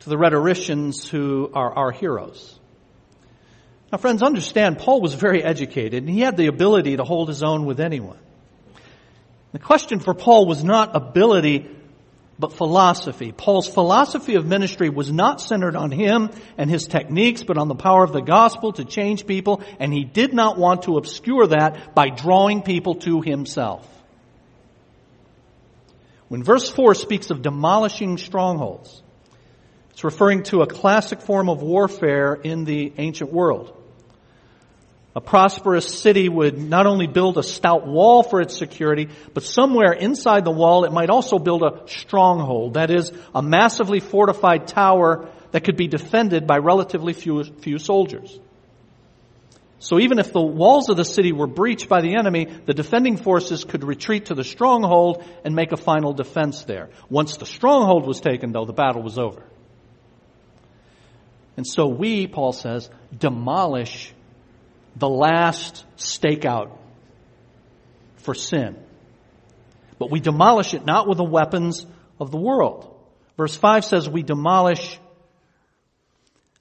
to 0.00 0.08
the 0.08 0.16
rhetoricians 0.16 1.08
who 1.08 1.50
are 1.52 1.72
our 1.72 1.90
heroes. 1.90 2.58
Now, 3.92 3.98
friends, 3.98 4.22
understand 4.22 4.78
Paul 4.78 5.00
was 5.00 5.14
very 5.14 5.42
educated 5.42 6.02
and 6.02 6.10
he 6.10 6.20
had 6.20 6.36
the 6.36 6.46
ability 6.46 6.96
to 6.96 7.04
hold 7.04 7.28
his 7.28 7.42
own 7.42 7.66
with 7.66 7.80
anyone. 7.80 8.18
The 9.52 9.58
question 9.58 10.00
for 10.00 10.14
Paul 10.14 10.46
was 10.46 10.64
not 10.64 10.96
ability, 10.96 11.70
but 12.38 12.52
philosophy. 12.52 13.32
Paul's 13.32 13.68
philosophy 13.68 14.34
of 14.34 14.46
ministry 14.46 14.88
was 14.88 15.12
not 15.12 15.40
centered 15.40 15.76
on 15.76 15.90
him 15.90 16.30
and 16.58 16.68
his 16.68 16.86
techniques, 16.86 17.42
but 17.42 17.58
on 17.58 17.68
the 17.68 17.74
power 17.74 18.02
of 18.02 18.12
the 18.12 18.20
gospel 18.20 18.72
to 18.72 18.84
change 18.84 19.26
people, 19.26 19.62
and 19.78 19.92
he 19.92 20.04
did 20.04 20.34
not 20.34 20.58
want 20.58 20.82
to 20.82 20.96
obscure 20.96 21.46
that 21.46 21.94
by 21.94 22.08
drawing 22.08 22.62
people 22.62 22.96
to 22.96 23.20
himself. 23.20 23.88
When 26.28 26.42
verse 26.42 26.68
4 26.68 26.94
speaks 26.94 27.30
of 27.30 27.42
demolishing 27.42 28.18
strongholds, 28.18 29.02
it's 29.90 30.02
referring 30.02 30.42
to 30.44 30.62
a 30.62 30.66
classic 30.66 31.20
form 31.20 31.48
of 31.48 31.62
warfare 31.62 32.34
in 32.34 32.64
the 32.64 32.92
ancient 32.98 33.32
world. 33.32 33.80
A 35.16 35.20
prosperous 35.20 35.86
city 35.86 36.28
would 36.28 36.58
not 36.58 36.86
only 36.86 37.06
build 37.06 37.38
a 37.38 37.42
stout 37.42 37.86
wall 37.86 38.24
for 38.24 38.40
its 38.40 38.56
security, 38.56 39.08
but 39.32 39.44
somewhere 39.44 39.92
inside 39.92 40.44
the 40.44 40.50
wall 40.50 40.84
it 40.84 40.92
might 40.92 41.08
also 41.08 41.38
build 41.38 41.62
a 41.62 41.82
stronghold. 41.86 42.74
That 42.74 42.90
is, 42.90 43.12
a 43.32 43.40
massively 43.40 44.00
fortified 44.00 44.66
tower 44.66 45.28
that 45.52 45.62
could 45.62 45.76
be 45.76 45.86
defended 45.86 46.48
by 46.48 46.58
relatively 46.58 47.12
few, 47.12 47.44
few 47.44 47.78
soldiers. 47.78 48.40
So 49.78 50.00
even 50.00 50.18
if 50.18 50.32
the 50.32 50.40
walls 50.40 50.88
of 50.88 50.96
the 50.96 51.04
city 51.04 51.32
were 51.32 51.46
breached 51.46 51.88
by 51.88 52.00
the 52.00 52.16
enemy, 52.16 52.46
the 52.46 52.72
defending 52.72 53.18
forces 53.18 53.64
could 53.64 53.84
retreat 53.84 54.26
to 54.26 54.34
the 54.34 54.42
stronghold 54.42 55.22
and 55.44 55.54
make 55.54 55.72
a 55.72 55.76
final 55.76 56.12
defense 56.14 56.64
there. 56.64 56.88
Once 57.10 57.36
the 57.36 57.44
stronghold 57.44 58.06
was 58.06 58.20
taken, 58.20 58.50
though, 58.50 58.64
the 58.64 58.72
battle 58.72 59.02
was 59.02 59.18
over. 59.18 59.44
And 61.56 61.66
so 61.66 61.86
we, 61.86 62.26
Paul 62.26 62.52
says, 62.52 62.88
demolish 63.16 64.13
the 64.96 65.08
last 65.08 65.84
stakeout 65.96 66.70
for 68.16 68.34
sin. 68.34 68.76
But 69.98 70.10
we 70.10 70.20
demolish 70.20 70.74
it 70.74 70.84
not 70.84 71.08
with 71.08 71.18
the 71.18 71.24
weapons 71.24 71.86
of 72.18 72.30
the 72.30 72.38
world. 72.38 72.90
Verse 73.36 73.56
5 73.56 73.84
says 73.84 74.08
we 74.08 74.22
demolish 74.22 74.98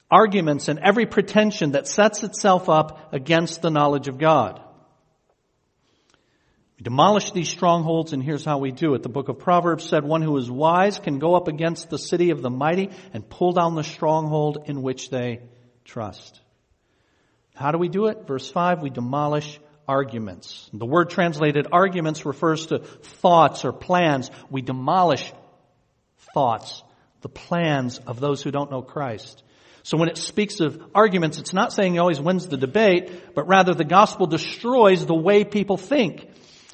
arguments 0.09 0.67
and 0.67 0.79
every 0.79 1.05
pretension 1.05 1.71
that 1.71 1.87
sets 1.87 2.23
itself 2.23 2.69
up 2.69 3.13
against 3.13 3.61
the 3.61 3.71
knowledge 3.71 4.07
of 4.07 4.17
God. 4.17 4.61
We 6.77 6.83
demolish 6.83 7.31
these 7.31 7.49
strongholds 7.49 8.13
and 8.13 8.23
here's 8.23 8.45
how 8.45 8.59
we 8.59 8.71
do 8.71 8.93
it. 8.93 9.03
The 9.03 9.09
book 9.09 9.29
of 9.29 9.39
Proverbs 9.39 9.87
said 9.87 10.03
one 10.03 10.21
who 10.21 10.37
is 10.37 10.49
wise 10.49 10.99
can 10.99 11.19
go 11.19 11.35
up 11.35 11.47
against 11.47 11.89
the 11.89 11.97
city 11.97 12.29
of 12.31 12.41
the 12.41 12.49
mighty 12.49 12.89
and 13.13 13.27
pull 13.27 13.53
down 13.53 13.75
the 13.75 13.83
stronghold 13.83 14.65
in 14.65 14.81
which 14.81 15.09
they 15.09 15.41
trust. 15.85 16.42
How 17.55 17.71
do 17.71 17.77
we 17.77 17.87
do 17.87 18.07
it? 18.07 18.25
Verse 18.27 18.49
5, 18.49 18.81
we 18.81 18.89
demolish 18.89 19.59
arguments. 19.87 20.69
The 20.73 20.85
word 20.85 21.09
translated 21.09 21.67
arguments 21.71 22.25
refers 22.25 22.67
to 22.67 22.79
thoughts 22.79 23.65
or 23.65 23.71
plans. 23.71 24.31
We 24.49 24.61
demolish 24.61 25.31
thoughts, 26.33 26.83
the 27.21 27.29
plans 27.29 27.99
of 27.99 28.19
those 28.19 28.41
who 28.41 28.51
don't 28.51 28.71
know 28.71 28.81
Christ. 28.81 29.43
So 29.83 29.97
when 29.97 30.09
it 30.09 30.17
speaks 30.17 30.61
of 30.61 30.81
arguments, 30.95 31.37
it's 31.37 31.53
not 31.53 31.73
saying 31.73 31.93
he 31.93 31.99
always 31.99 32.19
wins 32.19 32.47
the 32.47 32.57
debate, 32.57 33.35
but 33.35 33.47
rather 33.47 33.73
the 33.73 33.83
gospel 33.83 34.27
destroys 34.27 35.05
the 35.05 35.13
way 35.15 35.43
people 35.43 35.77
think. 35.77 36.29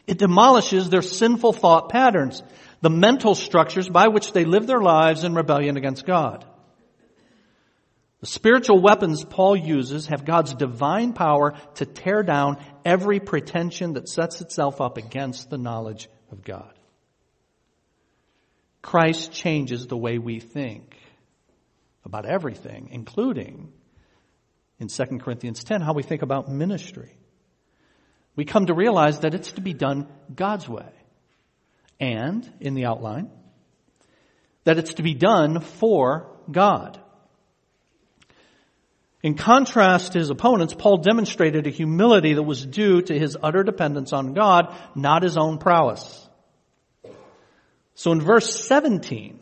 It 0.05 0.19
demolishes 0.19 0.89
their 0.89 1.01
sinful 1.01 1.53
thought 1.53 1.89
patterns. 1.89 2.43
the 2.81 2.89
mental 2.89 3.35
structures 3.35 3.89
by 3.89 4.07
which 4.07 4.31
they 4.31 4.45
live 4.45 4.67
their 4.67 4.81
lives 4.81 5.23
in 5.23 5.35
rebellion 5.35 5.77
against 5.77 6.05
God. 6.05 6.45
The 8.19 8.27
spiritual 8.27 8.81
weapons 8.81 9.23
Paul 9.23 9.55
uses 9.55 10.07
have 10.07 10.25
God's 10.25 10.53
divine 10.53 11.13
power 11.13 11.53
to 11.75 11.85
tear 11.85 12.21
down 12.21 12.57
every 12.83 13.19
pretension 13.19 13.93
that 13.93 14.09
sets 14.09 14.41
itself 14.41 14.81
up 14.81 14.97
against 14.97 15.49
the 15.49 15.57
knowledge 15.57 16.09
of 16.31 16.43
God. 16.43 16.73
Christ 18.81 19.31
changes 19.31 19.87
the 19.87 19.97
way 19.97 20.17
we 20.17 20.39
think 20.39 20.97
about 22.03 22.25
everything, 22.25 22.89
including 22.91 23.71
in 24.79 24.87
2 24.87 25.05
Corinthians 25.19 25.63
10, 25.63 25.81
how 25.81 25.93
we 25.93 26.03
think 26.03 26.21
about 26.21 26.49
ministry. 26.49 27.17
We 28.35 28.45
come 28.45 28.67
to 28.67 28.73
realize 28.73 29.19
that 29.19 29.33
it's 29.33 29.51
to 29.53 29.61
be 29.61 29.73
done 29.73 30.07
God's 30.33 30.67
way. 30.67 30.89
And, 31.99 32.49
in 32.61 32.75
the 32.75 32.85
outline, 32.85 33.29
that 34.63 34.77
it's 34.77 34.93
to 34.95 35.03
be 35.03 35.13
done 35.13 35.59
for 35.59 36.37
God. 36.49 36.99
In 39.21 39.35
contrast 39.35 40.13
to 40.13 40.19
his 40.19 40.29
opponents, 40.29 40.73
Paul 40.73 40.97
demonstrated 40.97 41.67
a 41.67 41.71
humility 41.71 42.33
that 42.33 42.43
was 42.43 42.65
due 42.65 43.01
to 43.01 43.19
his 43.19 43.37
utter 43.41 43.63
dependence 43.63 44.13
on 44.13 44.33
God, 44.33 44.73
not 44.95 45.23
his 45.23 45.37
own 45.37 45.57
prowess. 45.57 46.27
So 47.95 48.13
in 48.13 48.21
verse 48.21 48.65
17 48.65 49.39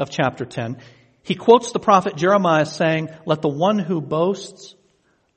of 0.00 0.08
chapter 0.08 0.46
10, 0.46 0.78
he 1.22 1.34
quotes 1.34 1.72
the 1.72 1.78
prophet 1.78 2.16
Jeremiah 2.16 2.64
saying, 2.64 3.10
let 3.26 3.42
the 3.42 3.48
one 3.48 3.78
who 3.78 4.00
boasts 4.00 4.74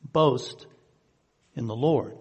boast 0.01 0.65
in 1.55 1.67
the 1.67 1.75
Lord. 1.75 2.17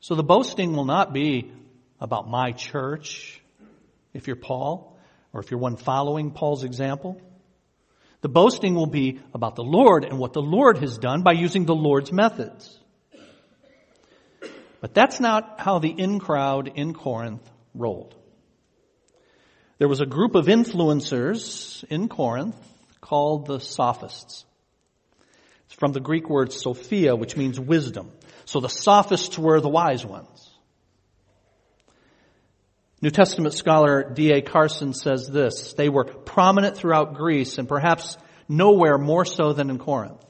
So 0.00 0.16
the 0.16 0.24
boasting 0.24 0.74
will 0.74 0.86
not 0.86 1.12
be 1.12 1.52
about 2.00 2.28
my 2.28 2.50
church, 2.50 3.40
if 4.12 4.26
you're 4.26 4.34
Paul, 4.34 4.98
or 5.32 5.40
if 5.40 5.50
you're 5.52 5.60
one 5.60 5.76
following 5.76 6.32
Paul's 6.32 6.64
example. 6.64 7.20
The 8.20 8.28
boasting 8.28 8.74
will 8.74 8.86
be 8.86 9.20
about 9.32 9.56
the 9.56 9.64
Lord 9.64 10.04
and 10.04 10.18
what 10.18 10.32
the 10.32 10.42
Lord 10.42 10.78
has 10.78 10.98
done 10.98 11.22
by 11.22 11.32
using 11.32 11.64
the 11.64 11.74
Lord's 11.74 12.12
methods. 12.12 12.78
But 14.80 14.94
that's 14.94 15.20
not 15.20 15.60
how 15.60 15.78
the 15.78 15.90
in 15.90 16.18
crowd 16.18 16.72
in 16.74 16.94
Corinth 16.94 17.48
rolled. 17.74 18.14
There 19.78 19.88
was 19.88 20.00
a 20.00 20.06
group 20.06 20.34
of 20.34 20.46
influencers 20.46 21.84
in 21.84 22.08
Corinth 22.08 22.56
called 23.00 23.46
the 23.46 23.60
sophists. 23.60 24.44
It's 25.66 25.74
from 25.74 25.92
the 25.92 26.00
Greek 26.00 26.28
word 26.28 26.52
sophia, 26.52 27.16
which 27.16 27.36
means 27.36 27.58
wisdom. 27.58 28.10
So 28.44 28.60
the 28.60 28.68
sophists 28.68 29.38
were 29.38 29.60
the 29.60 29.68
wise 29.68 30.04
ones. 30.04 30.49
New 33.02 33.10
Testament 33.10 33.54
scholar 33.54 34.10
D.A. 34.12 34.42
Carson 34.42 34.92
says 34.92 35.26
this, 35.26 35.72
they 35.72 35.88
were 35.88 36.04
prominent 36.04 36.76
throughout 36.76 37.14
Greece 37.14 37.56
and 37.56 37.66
perhaps 37.66 38.18
nowhere 38.48 38.98
more 38.98 39.24
so 39.24 39.52
than 39.52 39.70
in 39.70 39.78
Corinth. 39.78 40.22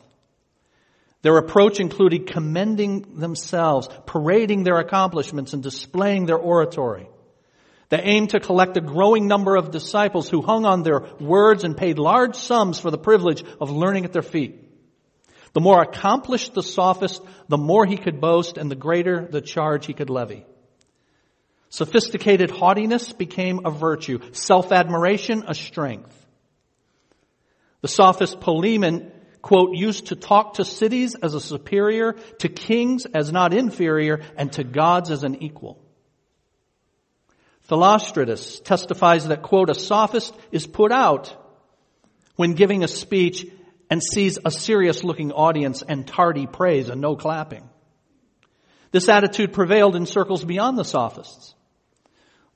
Their 1.22 1.36
approach 1.36 1.80
included 1.80 2.28
commending 2.28 3.18
themselves, 3.18 3.88
parading 4.06 4.62
their 4.62 4.78
accomplishments, 4.78 5.52
and 5.52 5.62
displaying 5.62 6.26
their 6.26 6.38
oratory. 6.38 7.08
They 7.90 8.00
aimed 8.00 8.30
to 8.30 8.40
collect 8.40 8.76
a 8.76 8.80
growing 8.80 9.26
number 9.26 9.56
of 9.56 9.72
disciples 9.72 10.30
who 10.30 10.40
hung 10.40 10.64
on 10.64 10.82
their 10.82 11.08
words 11.18 11.64
and 11.64 11.76
paid 11.76 11.98
large 11.98 12.36
sums 12.36 12.78
for 12.78 12.90
the 12.90 12.98
privilege 12.98 13.42
of 13.60 13.70
learning 13.70 14.04
at 14.04 14.12
their 14.12 14.22
feet. 14.22 14.64
The 15.52 15.60
more 15.60 15.82
accomplished 15.82 16.54
the 16.54 16.62
sophist, 16.62 17.20
the 17.48 17.58
more 17.58 17.84
he 17.84 17.96
could 17.96 18.20
boast 18.20 18.56
and 18.56 18.70
the 18.70 18.76
greater 18.76 19.26
the 19.26 19.40
charge 19.40 19.86
he 19.86 19.92
could 19.92 20.08
levy. 20.08 20.46
Sophisticated 21.70 22.50
haughtiness 22.50 23.12
became 23.12 23.60
a 23.64 23.70
virtue, 23.70 24.18
self-admiration 24.32 25.44
a 25.46 25.54
strength. 25.54 26.16
The 27.80 27.88
sophist 27.88 28.40
Polemon, 28.40 29.12
quote, 29.40 29.76
used 29.76 30.08
to 30.08 30.16
talk 30.16 30.54
to 30.54 30.64
cities 30.64 31.14
as 31.14 31.34
a 31.34 31.40
superior, 31.40 32.14
to 32.40 32.48
kings 32.48 33.06
as 33.06 33.32
not 33.32 33.54
inferior, 33.54 34.20
and 34.36 34.52
to 34.52 34.64
gods 34.64 35.12
as 35.12 35.22
an 35.22 35.42
equal. 35.42 35.80
Philostratus 37.68 38.62
testifies 38.64 39.28
that, 39.28 39.42
quote, 39.42 39.70
a 39.70 39.74
sophist 39.74 40.34
is 40.50 40.66
put 40.66 40.90
out 40.90 41.36
when 42.34 42.54
giving 42.54 42.82
a 42.82 42.88
speech 42.88 43.46
and 43.88 44.02
sees 44.02 44.40
a 44.44 44.50
serious 44.50 45.04
looking 45.04 45.30
audience 45.30 45.82
and 45.82 46.04
tardy 46.04 46.48
praise 46.48 46.88
and 46.88 47.00
no 47.00 47.14
clapping. 47.14 47.68
This 48.90 49.08
attitude 49.08 49.52
prevailed 49.52 49.94
in 49.94 50.04
circles 50.04 50.44
beyond 50.44 50.76
the 50.76 50.84
sophists. 50.84 51.54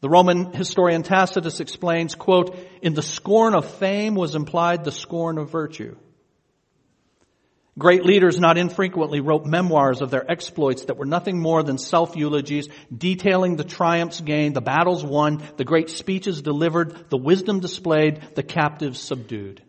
The 0.05 0.11
Roman 0.11 0.53
historian 0.53 1.03
Tacitus 1.03 1.61
explains, 1.61 2.15
quote, 2.15 2.59
in 2.83 2.93
the 2.93 3.01
scorn 3.01 3.55
of 3.55 3.65
fame 3.77 4.15
was 4.15 4.35
implied 4.35 4.85
the 4.85 4.93
scorn 4.93 5.39
of 5.39 5.51
virtue. 5.51 5.97
Great 7.79 8.05
leaders 8.05 8.39
not 8.39 8.59
infrequently 8.59 9.21
wrote 9.21 9.47
memoirs 9.47 10.03
of 10.03 10.11
their 10.11 10.31
exploits 10.31 10.85
that 10.85 10.99
were 10.99 11.07
nothing 11.07 11.41
more 11.41 11.63
than 11.63 11.79
self-eulogies, 11.79 12.69
detailing 12.95 13.57
the 13.57 13.65
triumphs 13.65 14.21
gained, 14.21 14.55
the 14.55 14.61
battles 14.61 15.03
won, 15.03 15.43
the 15.57 15.65
great 15.65 15.89
speeches 15.89 16.43
delivered, 16.43 17.09
the 17.09 17.17
wisdom 17.17 17.61
displayed, 17.61 18.21
the 18.35 18.43
captives 18.43 19.01
subdued. 19.01 19.63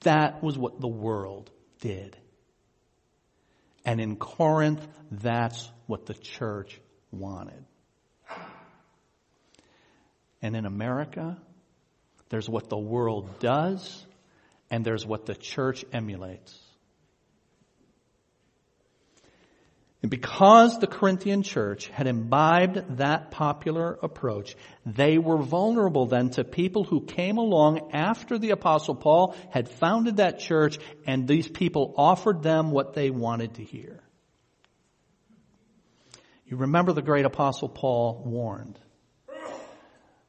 That 0.00 0.42
was 0.42 0.58
what 0.58 0.80
the 0.80 0.88
world 0.88 1.52
did. 1.80 2.16
And 3.84 4.00
in 4.00 4.16
Corinth, 4.16 4.84
that's 5.12 5.70
what 5.86 6.06
the 6.06 6.14
church 6.14 6.80
wanted. 7.12 7.64
And 10.42 10.56
in 10.56 10.66
America, 10.66 11.38
there's 12.28 12.48
what 12.48 12.68
the 12.68 12.78
world 12.78 13.38
does, 13.38 14.04
and 14.70 14.84
there's 14.84 15.06
what 15.06 15.24
the 15.24 15.34
church 15.34 15.84
emulates. 15.92 16.58
And 20.02 20.10
because 20.10 20.80
the 20.80 20.88
Corinthian 20.88 21.44
church 21.44 21.86
had 21.86 22.08
imbibed 22.08 22.96
that 22.96 23.30
popular 23.30 23.96
approach, 24.02 24.56
they 24.84 25.16
were 25.16 25.36
vulnerable 25.36 26.06
then 26.06 26.30
to 26.30 26.42
people 26.42 26.82
who 26.82 27.02
came 27.02 27.38
along 27.38 27.90
after 27.92 28.36
the 28.36 28.50
apostle 28.50 28.96
Paul 28.96 29.36
had 29.50 29.68
founded 29.68 30.16
that 30.16 30.40
church 30.40 30.78
and 31.06 31.28
these 31.28 31.48
people 31.48 31.94
offered 31.96 32.42
them 32.42 32.72
what 32.72 32.94
they 32.94 33.10
wanted 33.10 33.54
to 33.54 33.64
hear. 33.64 34.02
You 36.46 36.56
remember 36.56 36.92
the 36.92 37.00
great 37.00 37.24
apostle 37.24 37.68
Paul 37.68 38.24
warned 38.26 38.80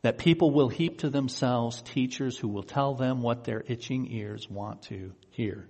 that 0.04 0.18
people 0.18 0.52
will 0.52 0.68
heap 0.68 1.00
to 1.00 1.10
themselves 1.10 1.82
teachers 1.82 2.38
who 2.38 2.50
will 2.50 2.64
tell 2.64 2.94
them 2.94 3.22
what 3.22 3.46
their 3.46 3.64
itching 3.66 4.06
ears 4.12 4.50
want 4.50 4.84
to 4.84 5.14
hear. 5.32 5.68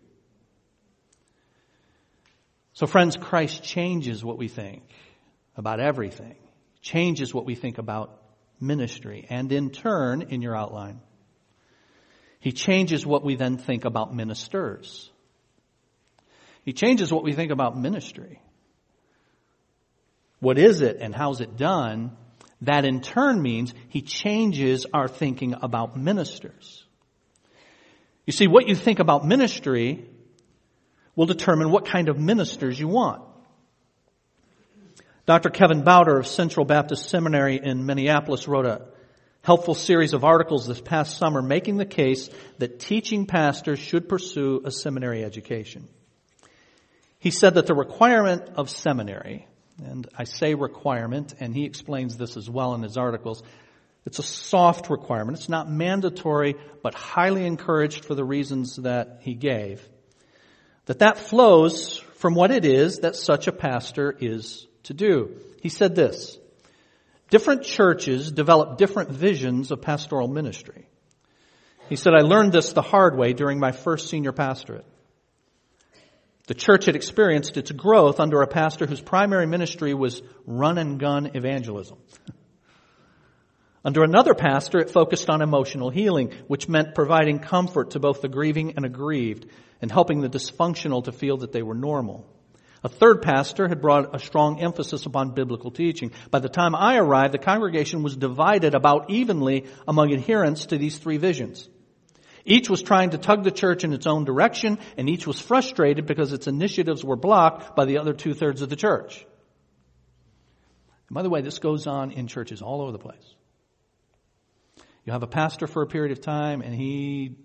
So 2.73 2.87
friends, 2.87 3.15
Christ 3.15 3.63
changes 3.63 4.25
what 4.25 4.39
we 4.39 4.47
think 4.47 4.83
about 5.55 5.79
everything, 5.79 6.35
changes 6.81 7.31
what 7.31 7.45
we 7.45 7.53
think 7.53 7.77
about 7.77 8.19
ministry, 8.59 9.27
and 9.29 9.51
in 9.51 9.69
turn, 9.69 10.23
in 10.23 10.41
your 10.41 10.57
outline, 10.57 10.99
he 12.39 12.51
changes 12.51 13.05
what 13.05 13.23
we 13.23 13.35
then 13.35 13.57
think 13.57 13.85
about 13.85 14.13
ministers. 14.13 15.11
He 16.65 16.73
changes 16.73 17.13
what 17.13 17.23
we 17.23 17.33
think 17.33 17.51
about 17.51 17.77
ministry. 17.77 18.41
What 20.39 20.57
is 20.57 20.81
it 20.81 20.97
and 20.99 21.13
how's 21.13 21.39
it 21.39 21.55
done? 21.55 22.17
That 22.63 22.85
in 22.85 23.01
turn 23.01 23.41
means 23.41 23.73
he 23.89 24.01
changes 24.01 24.85
our 24.93 25.09
thinking 25.09 25.53
about 25.61 25.97
ministers. 25.97 26.85
You 28.25 28.31
see, 28.31 28.47
what 28.47 28.69
you 28.69 28.75
think 28.75 28.99
about 28.99 29.25
ministry 29.25 30.05
will 31.15 31.25
determine 31.25 31.71
what 31.71 31.85
kind 31.85 32.07
of 32.07 32.17
ministers 32.17 32.79
you 32.79 32.87
want. 32.87 33.21
Dr. 35.25 35.49
Kevin 35.49 35.83
Bauder 35.83 36.17
of 36.17 36.25
Central 36.25 36.65
Baptist 36.65 37.09
Seminary 37.09 37.59
in 37.61 37.85
Minneapolis 37.85 38.47
wrote 38.47 38.65
a 38.65 38.87
helpful 39.41 39.75
series 39.75 40.13
of 40.13 40.23
articles 40.23 40.65
this 40.65 40.79
past 40.79 41.17
summer 41.17 41.41
making 41.41 41.75
the 41.75 41.85
case 41.85 42.29
that 42.59 42.79
teaching 42.79 43.25
pastors 43.25 43.79
should 43.79 44.07
pursue 44.07 44.61
a 44.63 44.71
seminary 44.71 45.23
education. 45.23 45.87
He 47.19 47.29
said 47.29 47.55
that 47.55 47.67
the 47.67 47.75
requirement 47.75 48.51
of 48.55 48.69
seminary 48.69 49.47
and 49.83 50.07
I 50.17 50.23
say 50.23 50.55
requirement, 50.55 51.33
and 51.39 51.55
he 51.55 51.65
explains 51.65 52.17
this 52.17 52.37
as 52.37 52.49
well 52.49 52.73
in 52.75 52.81
his 52.81 52.97
articles. 52.97 53.43
It's 54.05 54.19
a 54.19 54.23
soft 54.23 54.89
requirement. 54.89 55.37
It's 55.37 55.49
not 55.49 55.69
mandatory, 55.69 56.55
but 56.81 56.93
highly 56.93 57.45
encouraged 57.45 58.05
for 58.05 58.15
the 58.15 58.23
reasons 58.23 58.75
that 58.77 59.19
he 59.21 59.33
gave. 59.33 59.87
That 60.85 60.99
that 60.99 61.17
flows 61.17 61.99
from 62.15 62.35
what 62.35 62.51
it 62.51 62.65
is 62.65 62.99
that 62.99 63.15
such 63.15 63.47
a 63.47 63.51
pastor 63.51 64.15
is 64.19 64.67
to 64.83 64.93
do. 64.93 65.39
He 65.61 65.69
said 65.69 65.95
this, 65.95 66.37
different 67.29 67.63
churches 67.63 68.31
develop 68.31 68.77
different 68.77 69.09
visions 69.11 69.71
of 69.71 69.81
pastoral 69.81 70.27
ministry. 70.27 70.87
He 71.89 71.95
said, 71.95 72.13
I 72.13 72.21
learned 72.21 72.51
this 72.51 72.73
the 72.73 72.81
hard 72.81 73.17
way 73.17 73.33
during 73.33 73.59
my 73.59 73.71
first 73.71 74.09
senior 74.09 74.31
pastorate. 74.31 74.85
The 76.47 76.53
church 76.53 76.85
had 76.85 76.95
experienced 76.97 77.55
its 77.55 77.71
growth 77.71 78.19
under 78.19 78.41
a 78.41 78.47
pastor 78.47 78.85
whose 78.85 78.99
primary 78.99 79.45
ministry 79.45 79.93
was 79.93 80.21
run 80.45 80.77
and 80.77 80.99
gun 80.99 81.31
evangelism. 81.35 81.97
Under 83.85 84.03
another 84.03 84.33
pastor, 84.33 84.79
it 84.79 84.89
focused 84.89 85.29
on 85.29 85.41
emotional 85.41 85.89
healing, 85.89 86.31
which 86.47 86.67
meant 86.67 86.95
providing 86.95 87.39
comfort 87.39 87.91
to 87.91 87.99
both 87.99 88.21
the 88.21 88.27
grieving 88.27 88.73
and 88.75 88.85
aggrieved 88.85 89.45
and 89.81 89.91
helping 89.91 90.21
the 90.21 90.29
dysfunctional 90.29 91.03
to 91.05 91.11
feel 91.11 91.37
that 91.37 91.53
they 91.53 91.63
were 91.63 91.75
normal. 91.75 92.25
A 92.83 92.89
third 92.89 93.21
pastor 93.21 93.69
had 93.69 93.81
brought 93.81 94.13
a 94.13 94.19
strong 94.19 94.61
emphasis 94.61 95.05
upon 95.05 95.31
biblical 95.31 95.71
teaching. 95.71 96.11
By 96.29 96.39
the 96.39 96.49
time 96.49 96.75
I 96.75 96.97
arrived, 96.97 97.33
the 97.33 97.37
congregation 97.37 98.03
was 98.03 98.17
divided 98.17 98.75
about 98.75 99.09
evenly 99.09 99.65
among 99.87 100.13
adherents 100.13 100.65
to 100.67 100.77
these 100.77 100.97
three 100.97 101.17
visions. 101.17 101.69
Each 102.45 102.69
was 102.69 102.81
trying 102.81 103.11
to 103.11 103.17
tug 103.17 103.43
the 103.43 103.51
church 103.51 103.83
in 103.83 103.93
its 103.93 104.05
own 104.05 104.25
direction, 104.25 104.77
and 104.97 105.09
each 105.09 105.25
was 105.25 105.39
frustrated 105.39 106.05
because 106.05 106.33
its 106.33 106.47
initiatives 106.47 107.03
were 107.03 107.15
blocked 107.15 107.75
by 107.75 107.85
the 107.85 107.99
other 107.99 108.13
two 108.13 108.33
thirds 108.33 108.61
of 108.61 108.69
the 108.69 108.75
church. 108.75 109.25
And 111.07 111.15
by 111.15 111.21
the 111.21 111.29
way, 111.29 111.41
this 111.41 111.59
goes 111.59 111.87
on 111.87 112.11
in 112.11 112.27
churches 112.27 112.61
all 112.61 112.81
over 112.81 112.91
the 112.91 112.99
place. 112.99 113.35
You 115.05 115.13
have 115.13 115.23
a 115.23 115.27
pastor 115.27 115.67
for 115.67 115.81
a 115.81 115.87
period 115.87 116.11
of 116.11 116.21
time, 116.21 116.61
and 116.61 116.73
he 116.73 117.37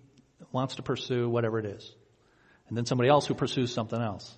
wants 0.53 0.77
to 0.77 0.83
pursue 0.83 1.29
whatever 1.29 1.59
it 1.59 1.67
is. 1.67 1.95
And 2.69 2.77
then 2.77 2.87
somebody 2.87 3.09
else 3.09 3.27
who 3.27 3.35
pursues 3.35 3.73
something 3.73 4.01
else. 4.01 4.37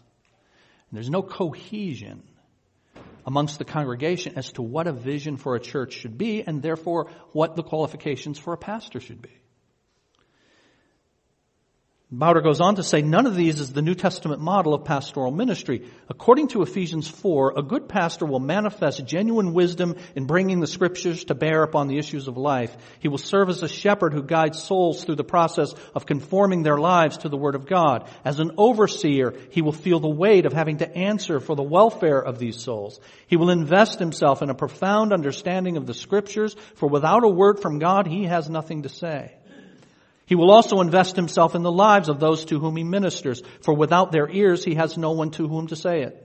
And 0.91 0.97
there's 0.97 1.11
no 1.11 1.23
cohesion 1.23 2.23
amongst 3.27 3.59
the 3.59 3.65
congregation 3.65 4.35
as 4.37 4.53
to 4.53 4.63
what 4.63 4.87
a 4.87 4.93
vision 4.93 5.37
for 5.37 5.55
a 5.55 5.61
church 5.61 5.95
should 5.95 6.19
be, 6.19 6.43
and 6.43 6.63
therefore 6.63 7.11
what 7.33 7.57
the 7.57 7.63
qualifications 7.63 8.39
for 8.39 8.53
a 8.53 8.59
pastor 8.59 9.01
should 9.01 9.23
be. 9.23 9.40
Bauder 12.13 12.41
goes 12.41 12.61
on 12.61 12.75
to 12.75 12.83
say, 12.83 13.03
none 13.03 13.27
of 13.27 13.37
these 13.37 13.61
is 13.61 13.73
the 13.73 13.83
New 13.83 13.95
Testament 13.95 14.41
model 14.41 14.75
of 14.75 14.85
pastoral 14.85 15.31
ministry. 15.31 15.89
According 16.09 16.49
to 16.49 16.63
Ephesians 16.63 17.07
4, 17.07 17.55
a 17.57 17.63
good 17.63 17.89
pastor 17.89 18.27
will 18.27 18.41
manifest 18.41 19.07
genuine 19.07 19.53
wisdom 19.53 19.95
in 20.17 20.27
bringing 20.27 20.59
the 20.59 20.67
scriptures 20.67 21.23
to 21.27 21.37
bear 21.37 21.63
upon 21.63 21.87
the 21.87 21.99
issues 21.99 22.27
of 22.27 22.37
life. 22.37 22.77
He 22.99 23.07
will 23.07 23.19
serve 23.19 23.49
as 23.49 23.63
a 23.63 23.69
shepherd 23.69 24.13
who 24.13 24.25
guides 24.25 24.61
souls 24.61 25.05
through 25.05 25.15
the 25.15 25.23
process 25.23 25.73
of 25.95 26.05
conforming 26.05 26.65
their 26.65 26.79
lives 26.79 27.19
to 27.19 27.29
the 27.29 27.37
Word 27.37 27.55
of 27.55 27.69
God. 27.69 28.11
As 28.25 28.41
an 28.41 28.57
overseer, 28.59 29.33
he 29.53 29.63
will 29.63 29.71
feel 29.71 30.01
the 30.01 30.11
weight 30.11 30.47
of 30.47 30.53
having 30.53 30.79
to 30.79 30.93
answer 30.93 31.39
for 31.39 31.55
the 31.55 31.63
welfare 31.63 32.19
of 32.19 32.41
these 32.41 32.61
souls. 32.61 32.99
He 33.29 33.37
will 33.37 33.51
invest 33.51 34.01
himself 34.01 34.43
in 34.43 34.51
a 34.51 34.55
profound 34.55 35.13
understanding 35.13 35.77
of 35.77 35.87
the 35.87 35.95
scriptures, 35.95 36.57
for 36.75 36.89
without 36.89 37.23
a 37.23 37.29
word 37.29 37.61
from 37.61 37.79
God, 37.79 38.09
he 38.09 38.25
has 38.25 38.51
nothing 38.51 38.83
to 38.83 38.89
say. 38.89 39.37
He 40.31 40.37
will 40.37 40.53
also 40.53 40.81
invest 40.81 41.17
himself 41.17 41.57
in 41.57 41.65
the 41.65 41.73
lives 41.73 42.09
of 42.09 42.21
those 42.21 42.45
to 42.45 42.61
whom 42.61 42.77
he 42.77 42.85
ministers, 42.85 43.43
for 43.63 43.75
without 43.75 44.13
their 44.13 44.31
ears 44.31 44.65
he 44.65 44.77
has 44.77 44.97
no 44.97 45.11
one 45.11 45.33
to 45.33 45.49
whom 45.49 45.67
to 45.67 45.75
say 45.75 46.03
it. 46.03 46.25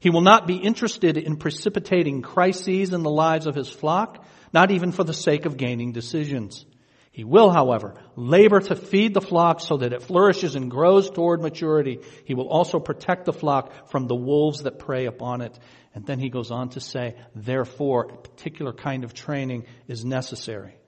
He 0.00 0.08
will 0.08 0.22
not 0.22 0.46
be 0.46 0.56
interested 0.56 1.18
in 1.18 1.36
precipitating 1.36 2.22
crises 2.22 2.94
in 2.94 3.02
the 3.02 3.10
lives 3.10 3.46
of 3.46 3.54
his 3.54 3.68
flock, 3.68 4.24
not 4.54 4.70
even 4.70 4.90
for 4.90 5.04
the 5.04 5.12
sake 5.12 5.44
of 5.44 5.58
gaining 5.58 5.92
decisions. 5.92 6.64
He 7.12 7.24
will, 7.24 7.50
however, 7.50 7.96
labor 8.16 8.60
to 8.60 8.74
feed 8.74 9.12
the 9.12 9.20
flock 9.20 9.60
so 9.60 9.76
that 9.76 9.92
it 9.92 10.04
flourishes 10.04 10.54
and 10.54 10.70
grows 10.70 11.10
toward 11.10 11.42
maturity. 11.42 12.00
He 12.24 12.32
will 12.32 12.48
also 12.48 12.80
protect 12.80 13.26
the 13.26 13.34
flock 13.34 13.90
from 13.90 14.06
the 14.06 14.16
wolves 14.16 14.62
that 14.62 14.78
prey 14.78 15.04
upon 15.04 15.42
it. 15.42 15.58
And 15.94 16.06
then 16.06 16.20
he 16.20 16.30
goes 16.30 16.50
on 16.50 16.70
to 16.70 16.80
say, 16.80 17.16
therefore, 17.34 18.08
a 18.14 18.16
particular 18.16 18.72
kind 18.72 19.04
of 19.04 19.12
training 19.12 19.66
is 19.88 20.06
necessary. 20.06 20.78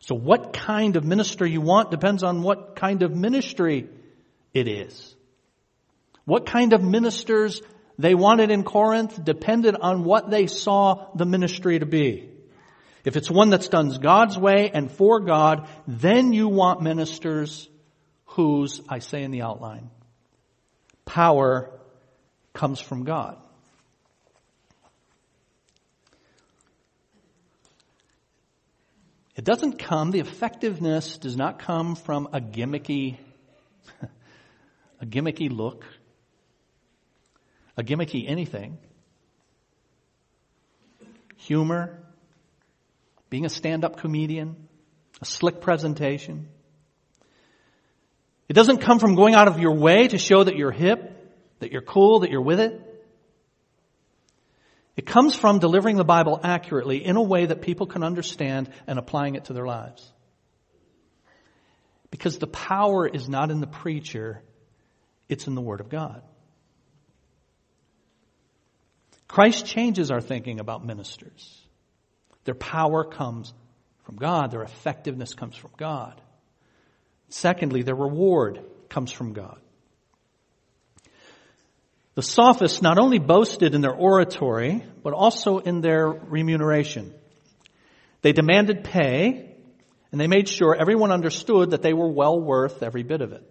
So 0.00 0.14
what 0.14 0.52
kind 0.52 0.96
of 0.96 1.04
ministry 1.04 1.50
you 1.50 1.60
want 1.60 1.90
depends 1.90 2.22
on 2.22 2.42
what 2.42 2.76
kind 2.76 3.02
of 3.02 3.14
ministry 3.14 3.88
it 4.54 4.68
is. 4.68 5.14
What 6.24 6.46
kind 6.46 6.72
of 6.72 6.82
ministers 6.82 7.62
they 7.98 8.14
wanted 8.14 8.50
in 8.50 8.62
Corinth 8.62 9.22
depended 9.24 9.74
on 9.74 10.04
what 10.04 10.30
they 10.30 10.46
saw 10.46 11.08
the 11.14 11.26
ministry 11.26 11.78
to 11.78 11.86
be. 11.86 12.28
If 13.04 13.16
it's 13.16 13.30
one 13.30 13.50
that's 13.50 13.68
done 13.68 13.90
God's 14.00 14.38
way 14.38 14.70
and 14.72 14.90
for 14.90 15.20
God, 15.20 15.68
then 15.86 16.32
you 16.32 16.48
want 16.48 16.82
ministers 16.82 17.68
whose, 18.26 18.80
I 18.88 19.00
say 19.00 19.22
in 19.22 19.30
the 19.30 19.42
outline, 19.42 19.90
power 21.04 21.70
comes 22.52 22.80
from 22.80 23.04
God. 23.04 23.38
It 29.38 29.44
doesn't 29.44 29.78
come, 29.78 30.10
the 30.10 30.18
effectiveness 30.18 31.16
does 31.16 31.36
not 31.36 31.60
come 31.60 31.94
from 31.94 32.28
a 32.32 32.40
gimmicky, 32.40 33.18
a 35.00 35.06
gimmicky 35.06 35.48
look, 35.48 35.84
a 37.76 37.84
gimmicky 37.84 38.28
anything. 38.28 38.78
Humor, 41.36 42.00
being 43.30 43.44
a 43.44 43.48
stand-up 43.48 43.98
comedian, 43.98 44.56
a 45.22 45.24
slick 45.24 45.60
presentation. 45.60 46.48
It 48.48 48.54
doesn't 48.54 48.78
come 48.78 48.98
from 48.98 49.14
going 49.14 49.36
out 49.36 49.46
of 49.46 49.60
your 49.60 49.76
way 49.76 50.08
to 50.08 50.18
show 50.18 50.42
that 50.42 50.56
you're 50.56 50.72
hip, 50.72 51.14
that 51.60 51.70
you're 51.70 51.80
cool, 51.80 52.20
that 52.20 52.32
you're 52.32 52.42
with 52.42 52.58
it. 52.58 52.87
It 54.98 55.06
comes 55.06 55.36
from 55.36 55.60
delivering 55.60 55.96
the 55.96 56.02
Bible 56.02 56.40
accurately 56.42 57.04
in 57.06 57.14
a 57.14 57.22
way 57.22 57.46
that 57.46 57.62
people 57.62 57.86
can 57.86 58.02
understand 58.02 58.68
and 58.88 58.98
applying 58.98 59.36
it 59.36 59.44
to 59.44 59.52
their 59.52 59.64
lives. 59.64 60.04
Because 62.10 62.38
the 62.38 62.48
power 62.48 63.06
is 63.06 63.28
not 63.28 63.52
in 63.52 63.60
the 63.60 63.68
preacher, 63.68 64.42
it's 65.28 65.46
in 65.46 65.54
the 65.54 65.60
Word 65.60 65.80
of 65.80 65.88
God. 65.88 66.22
Christ 69.28 69.66
changes 69.66 70.10
our 70.10 70.20
thinking 70.20 70.58
about 70.58 70.84
ministers. 70.84 71.60
Their 72.42 72.56
power 72.56 73.04
comes 73.04 73.52
from 74.02 74.16
God, 74.16 74.50
their 74.50 74.62
effectiveness 74.62 75.32
comes 75.32 75.54
from 75.54 75.70
God. 75.76 76.20
Secondly, 77.28 77.82
their 77.82 77.94
reward 77.94 78.64
comes 78.88 79.12
from 79.12 79.32
God. 79.32 79.60
The 82.18 82.22
sophists 82.22 82.82
not 82.82 82.98
only 82.98 83.20
boasted 83.20 83.76
in 83.76 83.80
their 83.80 83.94
oratory, 83.94 84.82
but 85.04 85.12
also 85.12 85.58
in 85.58 85.82
their 85.82 86.08
remuneration. 86.08 87.14
They 88.22 88.32
demanded 88.32 88.82
pay, 88.82 89.54
and 90.10 90.20
they 90.20 90.26
made 90.26 90.48
sure 90.48 90.74
everyone 90.74 91.12
understood 91.12 91.70
that 91.70 91.82
they 91.82 91.92
were 91.92 92.10
well 92.10 92.40
worth 92.40 92.82
every 92.82 93.04
bit 93.04 93.20
of 93.20 93.30
it. 93.30 93.48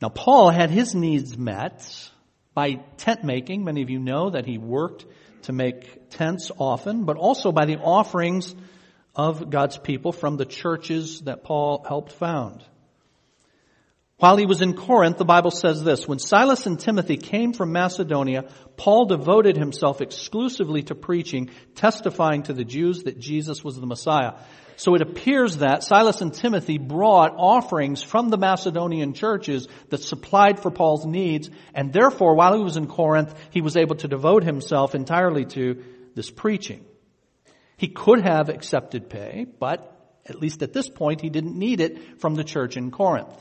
Now, 0.00 0.10
Paul 0.10 0.50
had 0.50 0.70
his 0.70 0.94
needs 0.94 1.36
met 1.36 1.82
by 2.54 2.74
tent 2.98 3.24
making. 3.24 3.64
Many 3.64 3.82
of 3.82 3.90
you 3.90 3.98
know 3.98 4.30
that 4.30 4.46
he 4.46 4.56
worked 4.56 5.06
to 5.46 5.52
make 5.52 6.08
tents 6.10 6.52
often, 6.56 7.04
but 7.04 7.16
also 7.16 7.50
by 7.50 7.64
the 7.64 7.78
offerings 7.78 8.54
of 9.16 9.50
God's 9.50 9.76
people 9.76 10.12
from 10.12 10.36
the 10.36 10.46
churches 10.46 11.22
that 11.22 11.42
Paul 11.42 11.84
helped 11.88 12.12
found. 12.12 12.62
While 14.18 14.36
he 14.36 14.46
was 14.46 14.62
in 14.62 14.74
Corinth, 14.74 15.18
the 15.18 15.24
Bible 15.24 15.50
says 15.50 15.82
this, 15.82 16.06
when 16.06 16.20
Silas 16.20 16.66
and 16.66 16.78
Timothy 16.78 17.16
came 17.16 17.52
from 17.52 17.72
Macedonia, 17.72 18.44
Paul 18.76 19.06
devoted 19.06 19.56
himself 19.56 20.00
exclusively 20.00 20.84
to 20.84 20.94
preaching, 20.94 21.50
testifying 21.74 22.44
to 22.44 22.52
the 22.52 22.64
Jews 22.64 23.02
that 23.02 23.18
Jesus 23.18 23.64
was 23.64 23.78
the 23.78 23.86
Messiah. 23.86 24.34
So 24.76 24.94
it 24.94 25.02
appears 25.02 25.58
that 25.58 25.82
Silas 25.82 26.20
and 26.20 26.32
Timothy 26.32 26.78
brought 26.78 27.34
offerings 27.36 28.02
from 28.02 28.28
the 28.28 28.38
Macedonian 28.38 29.14
churches 29.14 29.66
that 29.90 30.02
supplied 30.02 30.60
for 30.60 30.70
Paul's 30.70 31.04
needs, 31.04 31.50
and 31.74 31.92
therefore 31.92 32.36
while 32.36 32.56
he 32.56 32.62
was 32.62 32.76
in 32.76 32.86
Corinth, 32.86 33.34
he 33.50 33.62
was 33.62 33.76
able 33.76 33.96
to 33.96 34.08
devote 34.08 34.44
himself 34.44 34.94
entirely 34.94 35.44
to 35.46 35.82
this 36.14 36.30
preaching. 36.30 36.84
He 37.76 37.88
could 37.88 38.22
have 38.22 38.48
accepted 38.48 39.10
pay, 39.10 39.44
but 39.58 39.90
at 40.24 40.40
least 40.40 40.62
at 40.62 40.72
this 40.72 40.88
point, 40.88 41.20
he 41.20 41.30
didn't 41.30 41.58
need 41.58 41.80
it 41.80 42.20
from 42.20 42.36
the 42.36 42.44
church 42.44 42.76
in 42.76 42.92
Corinth. 42.92 43.34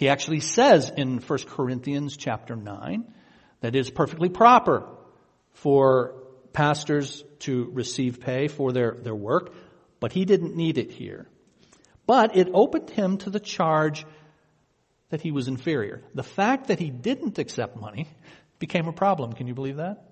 He 0.00 0.08
actually 0.08 0.40
says 0.40 0.90
in 0.96 1.18
1 1.18 1.38
Corinthians 1.40 2.16
chapter 2.16 2.56
9 2.56 3.04
that 3.60 3.76
it 3.76 3.78
is 3.78 3.90
perfectly 3.90 4.30
proper 4.30 4.88
for 5.52 6.14
pastors 6.54 7.22
to 7.40 7.68
receive 7.74 8.18
pay 8.18 8.48
for 8.48 8.72
their, 8.72 8.92
their 8.92 9.14
work, 9.14 9.52
but 10.00 10.10
he 10.10 10.24
didn't 10.24 10.56
need 10.56 10.78
it 10.78 10.90
here. 10.90 11.28
But 12.06 12.34
it 12.34 12.48
opened 12.54 12.88
him 12.88 13.18
to 13.18 13.28
the 13.28 13.40
charge 13.40 14.06
that 15.10 15.20
he 15.20 15.32
was 15.32 15.48
inferior. 15.48 16.02
The 16.14 16.22
fact 16.22 16.68
that 16.68 16.78
he 16.78 16.88
didn't 16.88 17.38
accept 17.38 17.76
money 17.76 18.08
became 18.58 18.88
a 18.88 18.94
problem. 18.94 19.34
Can 19.34 19.48
you 19.48 19.54
believe 19.54 19.76
that? 19.76 20.02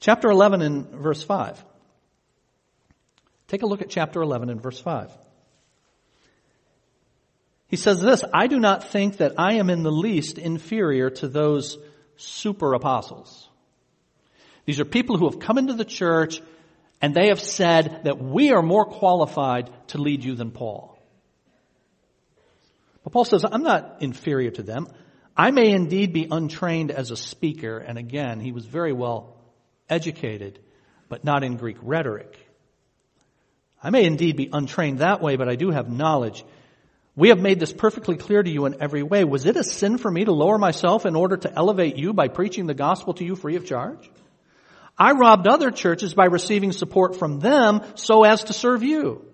Chapter 0.00 0.28
11 0.28 0.62
and 0.62 0.88
verse 0.88 1.22
5. 1.22 1.64
Take 3.46 3.62
a 3.62 3.66
look 3.66 3.80
at 3.80 3.90
chapter 3.90 4.20
11 4.20 4.50
and 4.50 4.60
verse 4.60 4.80
5. 4.80 5.12
He 7.68 7.76
says 7.76 8.00
this, 8.00 8.24
I 8.32 8.46
do 8.46 8.58
not 8.58 8.90
think 8.90 9.18
that 9.18 9.34
I 9.38 9.54
am 9.54 9.70
in 9.70 9.82
the 9.82 9.92
least 9.92 10.38
inferior 10.38 11.10
to 11.10 11.28
those 11.28 11.78
super 12.16 12.74
apostles. 12.74 13.48
These 14.64 14.80
are 14.80 14.84
people 14.84 15.16
who 15.16 15.30
have 15.30 15.38
come 15.38 15.58
into 15.58 15.74
the 15.74 15.84
church 15.84 16.40
and 17.00 17.14
they 17.14 17.28
have 17.28 17.40
said 17.40 18.02
that 18.04 18.18
we 18.18 18.52
are 18.52 18.62
more 18.62 18.84
qualified 18.84 19.70
to 19.88 19.98
lead 19.98 20.24
you 20.24 20.34
than 20.34 20.50
Paul. 20.50 20.98
But 23.04 23.12
Paul 23.12 23.24
says, 23.24 23.44
I'm 23.44 23.62
not 23.62 23.98
inferior 24.00 24.50
to 24.52 24.62
them. 24.62 24.88
I 25.36 25.50
may 25.52 25.70
indeed 25.70 26.12
be 26.12 26.26
untrained 26.28 26.90
as 26.90 27.10
a 27.10 27.16
speaker, 27.16 27.78
and 27.78 27.96
again, 27.96 28.40
he 28.40 28.50
was 28.50 28.66
very 28.66 28.92
well 28.92 29.36
educated, 29.88 30.58
but 31.08 31.24
not 31.24 31.44
in 31.44 31.56
Greek 31.56 31.76
rhetoric. 31.80 32.36
I 33.80 33.90
may 33.90 34.04
indeed 34.04 34.36
be 34.36 34.50
untrained 34.52 34.98
that 34.98 35.22
way, 35.22 35.36
but 35.36 35.48
I 35.48 35.54
do 35.54 35.70
have 35.70 35.88
knowledge. 35.88 36.44
We 37.18 37.30
have 37.30 37.40
made 37.40 37.58
this 37.58 37.72
perfectly 37.72 38.16
clear 38.16 38.40
to 38.40 38.48
you 38.48 38.66
in 38.66 38.80
every 38.80 39.02
way. 39.02 39.24
Was 39.24 39.44
it 39.44 39.56
a 39.56 39.64
sin 39.64 39.98
for 39.98 40.08
me 40.08 40.24
to 40.24 40.30
lower 40.30 40.56
myself 40.56 41.04
in 41.04 41.16
order 41.16 41.36
to 41.36 41.52
elevate 41.52 41.96
you 41.96 42.12
by 42.12 42.28
preaching 42.28 42.66
the 42.68 42.74
gospel 42.74 43.12
to 43.14 43.24
you 43.24 43.34
free 43.34 43.56
of 43.56 43.66
charge? 43.66 44.08
I 44.96 45.10
robbed 45.10 45.48
other 45.48 45.72
churches 45.72 46.14
by 46.14 46.26
receiving 46.26 46.70
support 46.70 47.16
from 47.16 47.40
them 47.40 47.82
so 47.96 48.22
as 48.22 48.44
to 48.44 48.52
serve 48.52 48.84
you. 48.84 49.26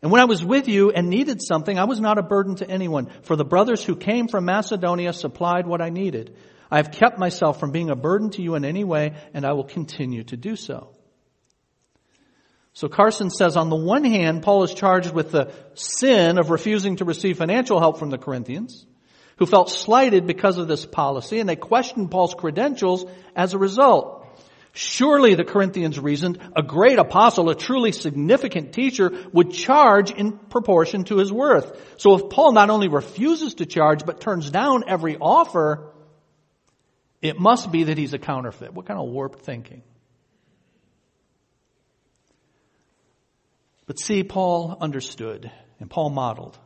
And 0.00 0.10
when 0.10 0.22
I 0.22 0.24
was 0.24 0.42
with 0.42 0.66
you 0.66 0.90
and 0.90 1.10
needed 1.10 1.42
something, 1.42 1.78
I 1.78 1.84
was 1.84 2.00
not 2.00 2.16
a 2.16 2.22
burden 2.22 2.54
to 2.54 2.70
anyone, 2.70 3.10
for 3.20 3.36
the 3.36 3.44
brothers 3.44 3.84
who 3.84 3.94
came 3.94 4.26
from 4.26 4.46
Macedonia 4.46 5.12
supplied 5.12 5.66
what 5.66 5.82
I 5.82 5.90
needed. 5.90 6.38
I 6.70 6.78
have 6.78 6.90
kept 6.90 7.18
myself 7.18 7.60
from 7.60 7.70
being 7.70 7.90
a 7.90 7.96
burden 7.96 8.30
to 8.30 8.40
you 8.40 8.54
in 8.54 8.64
any 8.64 8.84
way, 8.84 9.12
and 9.34 9.44
I 9.44 9.52
will 9.52 9.64
continue 9.64 10.24
to 10.24 10.38
do 10.38 10.56
so. 10.56 10.88
So 12.78 12.88
Carson 12.88 13.28
says 13.28 13.56
on 13.56 13.70
the 13.70 13.76
one 13.76 14.04
hand, 14.04 14.44
Paul 14.44 14.62
is 14.62 14.72
charged 14.72 15.12
with 15.12 15.32
the 15.32 15.52
sin 15.74 16.38
of 16.38 16.50
refusing 16.50 16.94
to 16.98 17.04
receive 17.04 17.36
financial 17.36 17.80
help 17.80 17.98
from 17.98 18.10
the 18.10 18.18
Corinthians, 18.18 18.86
who 19.38 19.46
felt 19.46 19.68
slighted 19.68 20.28
because 20.28 20.58
of 20.58 20.68
this 20.68 20.86
policy, 20.86 21.40
and 21.40 21.48
they 21.48 21.56
questioned 21.56 22.12
Paul's 22.12 22.34
credentials 22.34 23.04
as 23.34 23.52
a 23.52 23.58
result. 23.58 24.24
Surely 24.74 25.34
the 25.34 25.42
Corinthians 25.42 25.98
reasoned 25.98 26.38
a 26.54 26.62
great 26.62 27.00
apostle, 27.00 27.50
a 27.50 27.56
truly 27.56 27.90
significant 27.90 28.72
teacher 28.72 29.10
would 29.32 29.52
charge 29.52 30.12
in 30.12 30.38
proportion 30.38 31.02
to 31.02 31.16
his 31.16 31.32
worth. 31.32 31.96
So 31.96 32.14
if 32.14 32.30
Paul 32.30 32.52
not 32.52 32.70
only 32.70 32.86
refuses 32.86 33.54
to 33.54 33.66
charge 33.66 34.06
but 34.06 34.20
turns 34.20 34.52
down 34.52 34.84
every 34.86 35.16
offer, 35.16 35.94
it 37.20 37.40
must 37.40 37.72
be 37.72 37.82
that 37.82 37.98
he's 37.98 38.14
a 38.14 38.20
counterfeit. 38.20 38.72
What 38.72 38.86
kind 38.86 39.00
of 39.00 39.08
warped 39.08 39.40
thinking? 39.40 39.82
But 43.88 43.98
see, 43.98 44.22
Paul 44.22 44.76
understood 44.82 45.50
and 45.80 45.90
Paul 45.90 46.10
modeled 46.10 46.58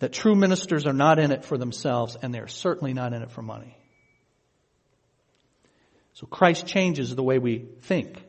that 0.00 0.12
true 0.12 0.34
ministers 0.34 0.86
are 0.86 0.92
not 0.92 1.20
in 1.20 1.30
it 1.30 1.44
for 1.44 1.56
themselves 1.56 2.16
and 2.20 2.34
they're 2.34 2.48
certainly 2.48 2.92
not 2.92 3.12
in 3.12 3.22
it 3.22 3.30
for 3.30 3.42
money. 3.42 3.76
So 6.14 6.26
Christ 6.26 6.66
changes 6.66 7.14
the 7.14 7.22
way 7.22 7.38
we 7.38 7.64
think 7.82 8.20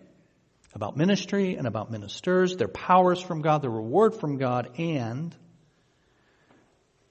about 0.76 0.96
ministry 0.96 1.56
and 1.56 1.66
about 1.66 1.90
ministers, 1.90 2.56
their 2.56 2.68
powers 2.68 3.20
from 3.20 3.42
God, 3.42 3.64
their 3.64 3.72
reward 3.72 4.14
from 4.14 4.38
God, 4.38 4.78
and 4.78 5.36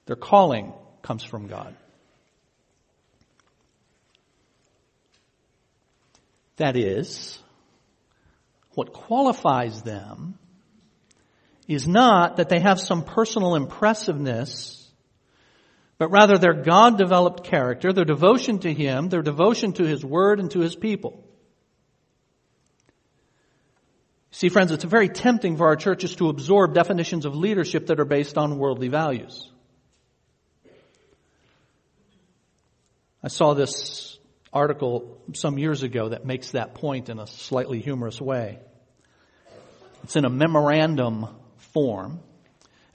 their 0.05 0.15
calling 0.15 0.73
comes 1.01 1.21
from 1.21 1.47
God. 1.47 1.75
That 6.55 6.77
is, 6.77 7.39
what 8.75 8.93
qualifies 8.93 9.81
them 9.81 10.37
is 11.67 11.87
not 11.87 12.37
that 12.37 12.49
they 12.49 12.59
have 12.59 12.79
some 12.79 13.03
personal 13.03 13.55
impressiveness 13.55 14.79
but 15.99 16.11
rather 16.11 16.37
their 16.37 16.53
God 16.53 16.97
developed 16.97 17.43
character, 17.43 17.91
their 17.91 18.05
devotion 18.05 18.59
to 18.59 18.73
Him, 18.73 19.09
their 19.09 19.21
devotion 19.21 19.73
to 19.73 19.83
His 19.83 20.03
Word 20.03 20.39
and 20.39 20.49
to 20.51 20.61
His 20.61 20.75
people. 20.75 21.23
See, 24.31 24.47
friends, 24.47 24.71
it's 24.71 24.85
very 24.85 25.09
tempting 25.09 25.57
for 25.57 25.67
our 25.67 25.75
churches 25.75 26.15
to 26.15 26.29
absorb 26.29 26.73
definitions 26.73 27.25
of 27.25 27.35
leadership 27.35 27.87
that 27.87 27.99
are 27.99 28.05
based 28.05 28.37
on 28.37 28.57
worldly 28.57 28.87
values. 28.87 29.51
I 33.21 33.27
saw 33.27 33.53
this 33.53 34.17
article 34.51 35.21
some 35.33 35.57
years 35.57 35.83
ago 35.83 36.09
that 36.09 36.25
makes 36.25 36.51
that 36.51 36.75
point 36.75 37.09
in 37.09 37.19
a 37.19 37.27
slightly 37.27 37.79
humorous 37.79 38.19
way. 38.19 38.59
It's 40.03 40.15
in 40.15 40.25
a 40.25 40.29
memorandum 40.29 41.27
form, 41.73 42.19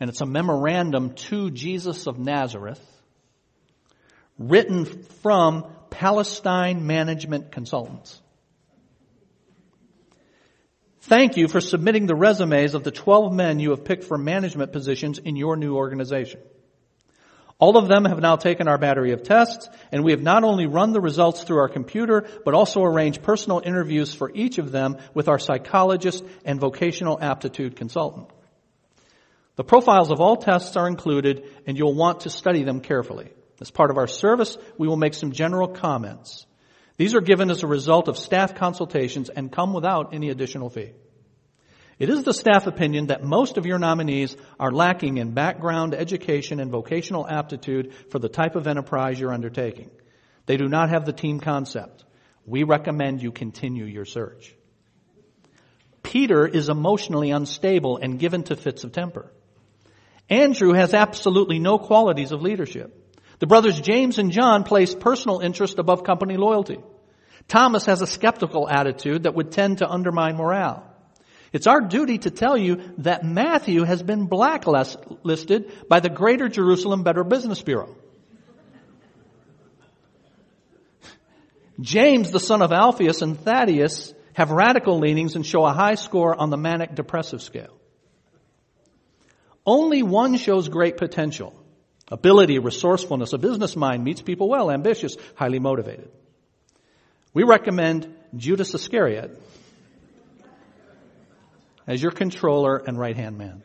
and 0.01 0.11
it's 0.11 0.21
a 0.21 0.27
memorandum 0.27 1.15
to 1.15 1.51
Jesus 1.51 2.07
of 2.07 2.19
Nazareth 2.19 2.81
written 4.39 4.85
from 5.23 5.67
Palestine 5.91 6.87
Management 6.87 7.53
Consultants. 7.53 8.21
Thank 11.03 11.37
you 11.37 11.49
for 11.49 11.61
submitting 11.61 12.07
the 12.07 12.15
resumes 12.15 12.75
of 12.75 12.83
the 12.83 12.91
12 12.91 13.33
men 13.33 13.61
you 13.61 13.71
have 13.71 13.85
picked 13.85 14.05
for 14.05 14.17
management 14.17 14.73
positions 14.73 15.19
in 15.19 15.37
your 15.37 15.55
new 15.57 15.77
organization. 15.77 16.41
All 17.59 17.77
of 17.77 17.89
them 17.89 18.05
have 18.05 18.21
now 18.21 18.37
taken 18.37 18.67
our 18.67 18.79
battery 18.79 19.13
of 19.13 19.23
tests, 19.23 19.69
and 19.93 20.03
we 20.05 20.11
have 20.11 20.23
not 20.23 20.43
only 20.43 20.67
run 20.67 20.93
the 20.93 21.01
results 21.01 21.45
through 21.45 21.59
our 21.59 21.69
computer, 21.69 22.27
but 22.45 22.55
also 22.55 22.83
arranged 22.83 23.23
personal 23.23 23.63
interviews 23.65 24.13
for 24.13 24.31
each 24.35 24.59
of 24.59 24.73
them 24.73 24.99
with 25.15 25.29
our 25.29 25.39
psychologist 25.39 26.25
and 26.45 26.61
vocational 26.61 27.19
aptitude 27.21 27.77
consultant. 27.77 28.29
The 29.57 29.65
profiles 29.65 30.11
of 30.11 30.21
all 30.21 30.37
tests 30.37 30.77
are 30.77 30.89
included, 30.89 31.45
and 31.65 31.79
you'll 31.79 31.95
want 31.95 32.21
to 32.21 32.31
study 32.31 32.65
them 32.65 32.81
carefully. 32.81 33.31
As 33.61 33.71
part 33.71 33.91
of 33.91 33.99
our 33.99 34.09
service, 34.09 34.59
we 34.77 34.89
will 34.89 34.97
make 34.97 35.15
some 35.15 35.31
general 35.31 35.69
comments. 35.69 36.47
These 36.97 37.15
are 37.15 37.21
given 37.21 37.51
as 37.51 37.63
a 37.63 37.69
result 37.69 38.09
of 38.09 38.19
staff 38.19 38.57
consultations 38.57 39.29
and 39.29 39.53
come 39.53 39.73
without 39.73 40.13
any 40.13 40.31
additional 40.31 40.71
fee. 40.71 40.91
It 41.99 42.09
is 42.09 42.25
the 42.25 42.35
staff 42.35 42.67
opinion 42.67 43.07
that 43.07 43.23
most 43.23 43.57
of 43.57 43.67
your 43.67 43.79
nominees 43.79 44.37
are 44.59 44.73
lacking 44.73 45.19
in 45.19 45.33
background, 45.33 45.95
education, 45.95 46.59
and 46.59 46.71
vocational 46.71 47.27
aptitude 47.27 47.95
for 48.11 48.19
the 48.19 48.29
type 48.29 48.57
of 48.57 48.67
enterprise 48.67 49.19
you're 49.19 49.33
undertaking. 49.33 49.91
They 50.47 50.57
do 50.57 50.69
not 50.69 50.91
have 50.91 51.05
the 51.05 51.13
team 51.13 51.41
concept. 51.41 52.05
We 52.47 52.65
recommend 52.65 53.23
you 53.23 53.33
continue 53.33 53.85
your 53.85 54.05
search. 54.05 54.55
Peter 56.03 56.47
is 56.47 56.69
emotionally 56.69 57.31
unstable 57.31 57.97
and 57.97 58.19
given 58.19 58.43
to 58.45 58.57
fits 58.57 58.85
of 58.85 58.93
temper. 58.93 59.33
Andrew 60.29 60.73
has 60.73 60.95
absolutely 60.95 61.59
no 61.59 61.79
qualities 61.79 62.33
of 62.33 62.43
leadership. 62.43 63.01
The 63.39 63.47
brothers 63.47 63.81
James 63.81 64.19
and 64.19 64.31
John 64.31 64.65
place 64.65 64.95
personal 64.95 65.41
interest 65.41 65.79
above 65.79 66.05
company 66.05 66.37
loyalty. 66.37 66.79
Thomas 67.49 67.87
has 67.87 68.01
a 68.01 68.07
skeptical 68.07 68.69
attitude 68.69 69.25
that 69.25 69.35
would 69.35 69.53
tend 69.53 69.79
to 69.79 69.89
undermine 69.89 70.37
morale. 70.37 70.94
It's 71.55 71.69
our 71.69 71.81
duty 71.81 72.19
to 72.19 72.33
tell 72.33 72.59
you 72.59 72.83
that 72.99 73.25
Matthew 73.25 73.85
has 73.85 74.03
been 74.03 74.27
blacklisted 74.27 75.89
by 75.89 76.01
the 76.01 76.11
Greater 76.11 76.49
Jerusalem 76.49 77.05
Better 77.05 77.23
Business 77.23 77.63
Bureau. 77.63 77.95
James, 81.81 82.33
the 82.33 82.41
son 82.41 82.61
of 82.61 82.73
Alphaeus, 82.73 83.23
and 83.23 83.39
Thaddeus 83.39 84.13
have 84.33 84.51
radical 84.51 84.99
leanings 84.99 85.37
and 85.37 85.47
show 85.47 85.65
a 85.65 85.73
high 85.73 85.95
score 85.95 86.35
on 86.35 86.51
the 86.51 86.57
manic 86.57 86.97
depressive 86.97 87.41
scale. 87.41 87.79
Only 89.65 90.03
one 90.03 90.37
shows 90.37 90.69
great 90.69 90.97
potential. 90.97 91.55
Ability, 92.11 92.59
resourcefulness, 92.59 93.33
a 93.33 93.39
business 93.39 93.77
mind, 93.77 94.03
meets 94.03 94.23
people 94.23 94.49
well, 94.49 94.73
ambitious, 94.73 95.17
highly 95.37 95.61
motivated. 95.61 96.11
We 97.33 97.45
recommend 97.45 98.13
Judas 98.37 98.75
Iscariot 98.75 99.41
as 101.87 102.03
your 102.03 102.13
controller 102.13 102.77
and 102.77 102.99
right 102.99 103.17
hand 103.17 103.39
man. 103.39 103.63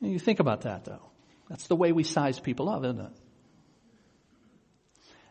You 0.00 0.18
think 0.18 0.40
about 0.40 0.62
that 0.62 0.84
though. 0.84 1.02
That's 1.48 1.66
the 1.66 1.76
way 1.76 1.92
we 1.92 2.04
size 2.04 2.38
people 2.38 2.68
up, 2.68 2.84
isn't 2.84 3.00
it? 3.00 3.12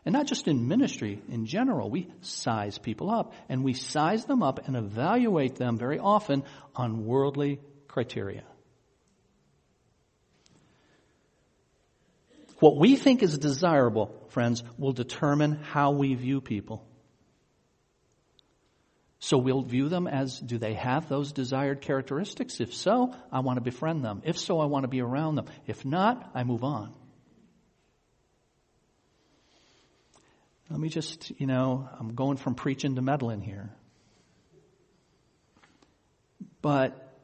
And 0.05 0.13
not 0.13 0.25
just 0.25 0.47
in 0.47 0.67
ministry, 0.67 1.21
in 1.27 1.45
general, 1.45 1.89
we 1.89 2.09
size 2.21 2.77
people 2.77 3.09
up. 3.09 3.33
And 3.49 3.63
we 3.63 3.73
size 3.73 4.23
them 4.23 4.41
up 4.41 4.65
and 4.65 4.77
evaluate 4.77 5.55
them 5.55 5.77
very 5.77 5.99
often 5.99 6.43
on 6.75 7.05
worldly 7.05 7.59
criteria. 7.89 8.43
What 12.59 12.77
we 12.77 12.95
think 12.95 13.21
is 13.21 13.37
desirable, 13.37 14.15
friends, 14.29 14.63
will 14.77 14.93
determine 14.93 15.53
how 15.53 15.91
we 15.91 16.15
view 16.15 16.41
people. 16.41 16.87
So 19.19 19.37
we'll 19.37 19.61
view 19.61 19.89
them 19.89 20.07
as 20.07 20.39
do 20.39 20.57
they 20.57 20.73
have 20.73 21.09
those 21.09 21.31
desired 21.31 21.81
characteristics? 21.81 22.59
If 22.59 22.73
so, 22.73 23.13
I 23.31 23.39
want 23.39 23.57
to 23.57 23.61
befriend 23.61 24.03
them. 24.03 24.21
If 24.23 24.37
so, 24.37 24.59
I 24.59 24.65
want 24.65 24.83
to 24.83 24.87
be 24.87 25.01
around 25.01 25.35
them. 25.35 25.45
If 25.65 25.85
not, 25.85 26.31
I 26.33 26.43
move 26.43 26.63
on. 26.63 26.93
Let 30.69 30.79
me 30.79 30.89
just, 30.89 31.31
you 31.39 31.47
know, 31.47 31.87
I'm 31.99 32.13
going 32.13 32.37
from 32.37 32.55
preaching 32.55 32.95
to 32.95 33.01
meddling 33.01 33.41
here. 33.41 33.71
But 36.61 37.15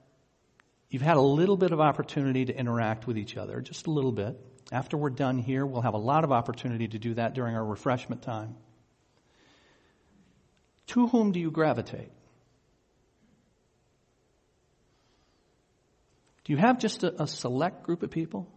you've 0.89 1.02
had 1.02 1.17
a 1.17 1.22
little 1.22 1.58
bit 1.58 1.72
of 1.72 1.80
opportunity 1.80 2.46
to 2.46 2.58
interact 2.58 3.06
with 3.06 3.17
each 3.17 3.36
other, 3.36 3.62
just 3.62 3.88
a 3.88 3.91
little 3.91 4.12
bit. 4.12 4.39
After 4.71 4.97
we're 4.97 5.10
done 5.10 5.38
here, 5.38 5.65
we'll 5.65 5.82
have 5.82 5.93
a 5.93 5.99
lot 5.99 6.23
of 6.23 6.32
opportunity 6.32 6.88
to 6.88 6.99
do 6.99 7.13
that 7.15 7.34
during 7.34 7.56
our 7.56 7.65
refreshment 7.65 8.21
time. 8.21 8.56
To 10.88 11.08
whom 11.08 11.32
do 11.32 11.39
you 11.39 11.52
gravitate? 11.52 12.12
Do 16.43 16.54
you 16.54 16.58
have 16.58 16.80
just 16.80 17.04
a, 17.04 17.23
a 17.23 17.28
select 17.28 17.84
group 17.84 18.04
of 18.04 18.12
people 18.12 18.47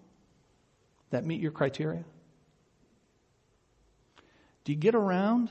that 1.11 1.25
meet 1.25 1.41
your 1.41 1.53
criteria? 1.53 2.05
Do 4.65 4.73
you 4.73 4.79
get 4.79 4.95
around 4.97 5.51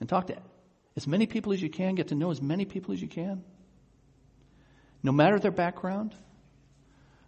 and 0.00 0.08
talk 0.08 0.26
to 0.26 0.36
as 0.96 1.06
many 1.06 1.26
people 1.26 1.52
as 1.52 1.62
you 1.62 1.70
can, 1.70 1.94
get 1.94 2.08
to 2.08 2.16
know 2.16 2.30
as 2.30 2.42
many 2.42 2.64
people 2.64 2.92
as 2.92 3.00
you 3.00 3.06
can, 3.06 3.44
no 5.02 5.12
matter 5.12 5.38
their 5.38 5.52
background? 5.52 6.14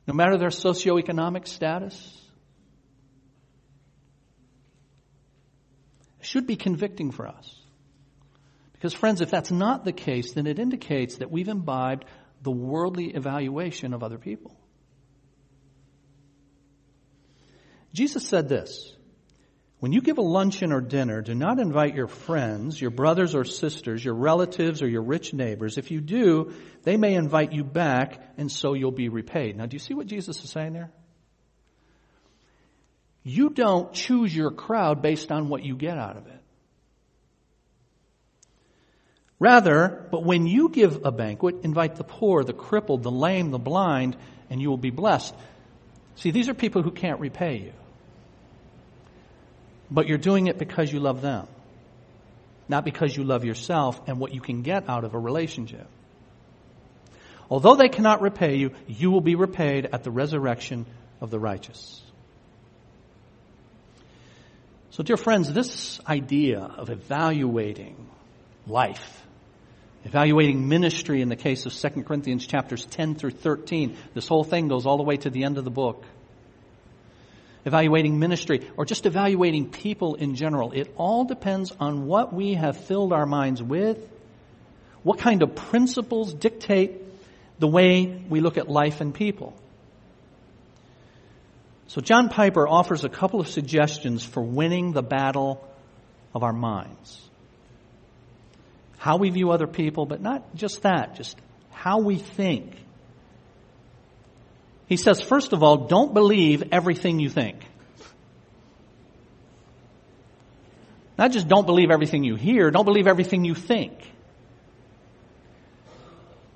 No 0.07 0.15
matter 0.15 0.37
their 0.37 0.49
socioeconomic 0.49 1.47
status. 1.47 2.19
Should 6.21 6.47
be 6.47 6.57
convicting 6.57 7.11
for 7.11 7.27
us. 7.27 7.61
Because, 8.73 8.95
friends, 8.95 9.21
if 9.21 9.31
that's 9.31 9.51
not 9.51 9.85
the 9.85 9.93
case, 9.93 10.33
then 10.33 10.47
it 10.47 10.59
indicates 10.59 11.17
that 11.17 11.31
we've 11.31 11.49
imbibed 11.49 12.05
the 12.43 12.51
worldly 12.51 13.15
evaluation 13.15 13.93
of 13.95 14.03
other 14.03 14.19
people. 14.19 14.57
Jesus 17.93 18.27
said 18.27 18.49
this 18.49 18.97
When 19.83 19.91
you 19.91 20.01
give 20.01 20.19
a 20.19 20.23
luncheon 20.23 20.73
or 20.73 20.81
dinner, 20.81 21.23
do 21.23 21.35
not 21.35 21.59
invite 21.59 21.97
your 21.97 22.07
friends, 22.07 22.81
your 22.81 22.93
brothers 22.93 23.35
or 23.35 23.43
sisters, 23.43 24.05
your 24.05 24.15
relatives, 24.15 24.81
or 24.81 24.87
your 24.87 25.03
rich 25.03 25.35
neighbors. 25.35 25.77
If 25.77 25.91
you 25.91 26.01
do, 26.01 26.53
they 26.85 26.97
may 26.97 27.15
invite 27.15 27.53
you 27.53 27.65
back, 27.65 28.23
and 28.39 28.49
so 28.49 28.75
you'll 28.75 28.93
be 28.93 29.09
repaid. 29.09 29.57
Now, 29.57 29.67
do 29.67 29.75
you 29.75 29.81
see 29.81 29.95
what 29.95 30.07
Jesus 30.07 30.45
is 30.45 30.51
saying 30.51 30.75
there? 30.75 30.93
You 33.25 33.51
don't 33.51 33.93
choose 33.93 34.33
your 34.33 34.53
crowd 34.53 35.03
based 35.03 35.33
on 35.33 35.49
what 35.49 35.65
you 35.65 35.75
get 35.75 35.99
out 35.99 36.17
of 36.17 36.29
it. 36.29 36.41
Rather, 39.41 40.07
but 40.13 40.23
when 40.23 40.47
you 40.47 40.69
give 40.69 41.05
a 41.05 41.11
banquet, 41.11 41.57
invite 41.65 41.97
the 41.97 42.05
poor, 42.05 42.45
the 42.45 42.53
crippled, 42.53 43.03
the 43.03 43.11
lame, 43.11 43.51
the 43.51 43.59
blind, 43.59 44.17
and 44.49 44.63
you 44.63 44.71
will 44.71 44.77
be 44.77 44.91
blessed. 44.91 45.35
See, 46.15 46.31
these 46.31 46.49
are 46.49 46.55
people 46.55 46.83
who 46.83 46.93
can't 46.93 47.19
repay 47.19 47.57
you. 47.57 47.73
But 49.93 50.09
you're 50.09 50.19
doing 50.19 50.47
it 50.47 50.59
because 50.59 50.91
you 50.91 51.01
love 51.01 51.21
them, 51.21 51.47
not 52.69 52.85
because 52.85 53.15
you 53.17 53.25
love 53.25 53.45
yourself 53.45 54.01
and 54.07 54.19
what 54.19 54.35
you 54.35 54.41
can 54.41 54.63
get 54.63 54.89
out 54.89 55.05
of 55.05 55.15
a 55.15 55.19
relationship. 55.19 55.87
Although 57.51 57.75
they 57.75 57.89
cannot 57.89 58.23
repay 58.23 58.57
you, 58.57 58.71
you 58.87 59.11
will 59.11 59.21
be 59.21 59.35
repaid 59.35 59.87
at 59.93 60.03
the 60.03 60.11
resurrection 60.11 60.87
of 61.21 61.31
the 61.31 61.39
righteous. 61.39 62.01
So, 64.93 65.03
dear 65.03 65.19
friends, 65.19 65.53
this 65.53 66.01
idea 66.07 66.61
of 66.61 66.89
evaluating 66.89 68.09
life 68.67 69.23
Evaluating 70.05 70.69
ministry 70.69 71.23
in 71.23 71.29
the 71.29 71.37
case 71.37 71.65
of 71.65 71.73
2 71.73 72.03
Corinthians 72.03 72.45
chapters 72.45 72.85
10 72.87 73.15
through 73.15 73.31
13. 73.31 73.97
This 74.15 74.27
whole 74.27 74.43
thing 74.43 74.67
goes 74.67 74.85
all 74.85 74.97
the 74.97 75.05
way 75.05 75.17
to 75.19 75.31
the 75.31 75.45
end 75.45 75.59
of 75.59 75.65
the 75.65 75.71
book. 75.71 76.05
Evaluating 77.65 78.19
ministry 78.19 78.69
or 78.77 78.85
just 78.85 79.07
evaluating 79.07 79.71
people 79.71 80.17
in 80.17 80.35
general. 80.35 80.73
It 80.73 80.93
all 80.97 81.25
depends 81.25 81.73
on 81.79 82.07
what 82.07 82.33
we 82.33 82.55
have 82.55 82.77
filled 82.77 83.13
our 83.13 83.27
minds 83.27 83.63
with, 83.63 83.99
what 85.03 85.19
kind 85.19 85.43
of 85.43 85.55
principles 85.55 86.35
dictate 86.35 87.01
the 87.59 87.69
way 87.69 88.07
we 88.29 88.41
look 88.41 88.59
at 88.59 88.69
life 88.69 89.01
and 89.01 89.15
people. 89.15 89.55
So 91.87 92.01
John 92.01 92.31
Piper 92.31 92.67
offers 92.67 93.05
a 93.05 93.09
couple 93.09 93.41
of 93.41 93.49
suggestions 93.49 94.25
for 94.25 94.43
winning 94.43 94.93
the 94.93 95.03
battle 95.03 95.67
of 96.35 96.43
our 96.43 96.53
minds 96.53 97.23
how 99.03 99.17
we 99.17 99.31
view 99.31 99.51
other 99.51 99.67
people, 99.67 100.07
but 100.07 100.23
not 100.23 100.55
just 100.55 100.83
that, 100.83 101.17
just 101.17 101.37
how 101.73 101.99
we 101.99 102.19
think. 102.19 102.73
He 104.93 104.99
says, 104.99 105.23
first 105.23 105.55
of 105.55 105.63
all, 105.63 105.87
don't 105.87 106.13
believe 106.13 106.65
everything 106.71 107.19
you 107.19 107.31
think. 107.31 107.65
Not 111.17 111.33
just 111.33 111.49
don't 111.49 111.65
believe 111.65 111.91
everything 111.91 112.25
you 112.25 112.35
hear, 112.35 112.71
don't 112.71 112.85
believe 112.85 113.07
everything 113.07 113.47
you 113.47 113.55
think. 113.55 113.95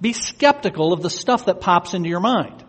Be 0.02 0.12
skeptical 0.12 0.92
of 0.92 1.00
the 1.00 1.08
stuff 1.08 1.46
that 1.46 1.62
pops 1.62 1.94
into 1.94 2.10
your 2.10 2.20
mind. 2.20 2.62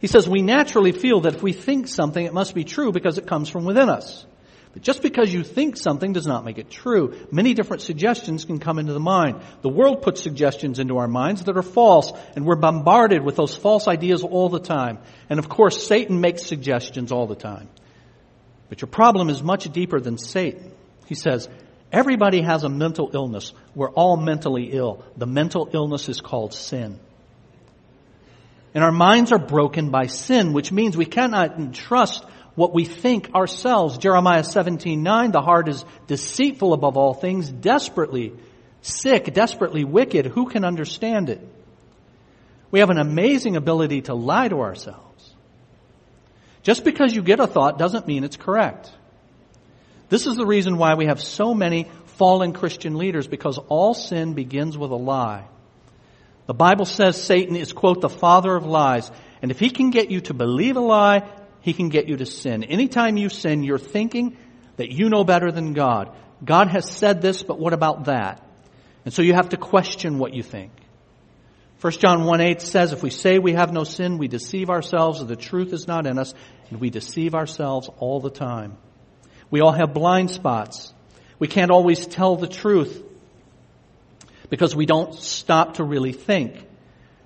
He 0.00 0.06
says, 0.06 0.28
we 0.28 0.42
naturally 0.42 0.92
feel 0.92 1.22
that 1.22 1.36
if 1.36 1.42
we 1.42 1.54
think 1.54 1.88
something, 1.88 2.26
it 2.26 2.34
must 2.34 2.54
be 2.54 2.64
true 2.64 2.92
because 2.92 3.16
it 3.16 3.26
comes 3.26 3.48
from 3.48 3.64
within 3.64 3.88
us. 3.88 4.26
But 4.76 4.82
just 4.82 5.00
because 5.00 5.32
you 5.32 5.42
think 5.42 5.78
something 5.78 6.12
does 6.12 6.26
not 6.26 6.44
make 6.44 6.58
it 6.58 6.70
true. 6.70 7.16
Many 7.30 7.54
different 7.54 7.80
suggestions 7.80 8.44
can 8.44 8.58
come 8.58 8.78
into 8.78 8.92
the 8.92 9.00
mind. 9.00 9.40
The 9.62 9.70
world 9.70 10.02
puts 10.02 10.22
suggestions 10.22 10.78
into 10.78 10.98
our 10.98 11.08
minds 11.08 11.44
that 11.44 11.56
are 11.56 11.62
false, 11.62 12.12
and 12.34 12.44
we're 12.44 12.56
bombarded 12.56 13.24
with 13.24 13.36
those 13.36 13.56
false 13.56 13.88
ideas 13.88 14.22
all 14.22 14.50
the 14.50 14.60
time. 14.60 14.98
And 15.30 15.38
of 15.38 15.48
course, 15.48 15.86
Satan 15.86 16.20
makes 16.20 16.44
suggestions 16.44 17.10
all 17.10 17.26
the 17.26 17.34
time. 17.34 17.70
But 18.68 18.82
your 18.82 18.88
problem 18.88 19.30
is 19.30 19.42
much 19.42 19.64
deeper 19.72 19.98
than 19.98 20.18
Satan. 20.18 20.70
He 21.06 21.14
says, 21.14 21.48
everybody 21.90 22.42
has 22.42 22.62
a 22.62 22.68
mental 22.68 23.12
illness. 23.14 23.54
We're 23.74 23.92
all 23.92 24.18
mentally 24.18 24.72
ill. 24.72 25.02
The 25.16 25.24
mental 25.24 25.70
illness 25.72 26.10
is 26.10 26.20
called 26.20 26.52
sin. 26.52 27.00
And 28.74 28.84
our 28.84 28.92
minds 28.92 29.32
are 29.32 29.38
broken 29.38 29.88
by 29.88 30.08
sin, 30.08 30.52
which 30.52 30.70
means 30.70 30.98
we 30.98 31.06
cannot 31.06 31.58
entrust 31.58 32.26
what 32.56 32.74
we 32.74 32.84
think 32.84 33.32
ourselves. 33.34 33.98
Jeremiah 33.98 34.42
17, 34.42 35.02
9, 35.02 35.30
the 35.30 35.40
heart 35.40 35.68
is 35.68 35.84
deceitful 36.08 36.72
above 36.72 36.96
all 36.96 37.14
things, 37.14 37.48
desperately 37.48 38.32
sick, 38.82 39.32
desperately 39.32 39.84
wicked. 39.84 40.26
Who 40.26 40.46
can 40.46 40.64
understand 40.64 41.28
it? 41.28 41.40
We 42.70 42.80
have 42.80 42.90
an 42.90 42.98
amazing 42.98 43.56
ability 43.56 44.02
to 44.02 44.14
lie 44.14 44.48
to 44.48 44.60
ourselves. 44.60 45.34
Just 46.62 46.82
because 46.82 47.14
you 47.14 47.22
get 47.22 47.38
a 47.38 47.46
thought 47.46 47.78
doesn't 47.78 48.08
mean 48.08 48.24
it's 48.24 48.36
correct. 48.36 48.90
This 50.08 50.26
is 50.26 50.36
the 50.36 50.46
reason 50.46 50.78
why 50.78 50.94
we 50.94 51.06
have 51.06 51.20
so 51.20 51.54
many 51.54 51.88
fallen 52.16 52.52
Christian 52.52 52.96
leaders, 52.96 53.26
because 53.26 53.58
all 53.68 53.94
sin 53.94 54.34
begins 54.34 54.76
with 54.76 54.90
a 54.90 54.96
lie. 54.96 55.44
The 56.46 56.54
Bible 56.54 56.86
says 56.86 57.22
Satan 57.22 57.56
is, 57.56 57.72
quote, 57.72 58.00
the 58.00 58.08
father 58.08 58.54
of 58.54 58.64
lies. 58.64 59.10
And 59.42 59.50
if 59.50 59.58
he 59.58 59.68
can 59.70 59.90
get 59.90 60.10
you 60.10 60.20
to 60.22 60.34
believe 60.34 60.76
a 60.76 60.80
lie, 60.80 61.28
he 61.66 61.72
can 61.72 61.88
get 61.88 62.08
you 62.08 62.16
to 62.16 62.26
sin. 62.26 62.62
Anytime 62.62 63.16
you 63.16 63.28
sin, 63.28 63.64
you're 63.64 63.76
thinking 63.76 64.36
that 64.76 64.92
you 64.92 65.08
know 65.08 65.24
better 65.24 65.50
than 65.50 65.72
God. 65.72 66.16
God 66.44 66.68
has 66.68 66.88
said 66.88 67.20
this, 67.20 67.42
but 67.42 67.58
what 67.58 67.72
about 67.72 68.04
that? 68.04 68.40
And 69.04 69.12
so 69.12 69.20
you 69.22 69.34
have 69.34 69.48
to 69.48 69.56
question 69.56 70.18
what 70.18 70.32
you 70.32 70.44
think. 70.44 70.70
1 71.80 71.92
John 71.94 72.22
1 72.22 72.40
8 72.40 72.62
says, 72.62 72.92
if 72.92 73.02
we 73.02 73.10
say 73.10 73.40
we 73.40 73.54
have 73.54 73.72
no 73.72 73.82
sin, 73.82 74.16
we 74.16 74.28
deceive 74.28 74.70
ourselves, 74.70 75.26
the 75.26 75.34
truth 75.34 75.72
is 75.72 75.88
not 75.88 76.06
in 76.06 76.20
us, 76.20 76.34
and 76.70 76.80
we 76.80 76.88
deceive 76.88 77.34
ourselves 77.34 77.90
all 77.98 78.20
the 78.20 78.30
time. 78.30 78.76
We 79.50 79.60
all 79.60 79.72
have 79.72 79.92
blind 79.92 80.30
spots. 80.30 80.94
We 81.40 81.48
can't 81.48 81.72
always 81.72 82.06
tell 82.06 82.36
the 82.36 82.46
truth 82.46 83.02
because 84.50 84.76
we 84.76 84.86
don't 84.86 85.16
stop 85.16 85.74
to 85.74 85.84
really 85.84 86.12
think. 86.12 86.64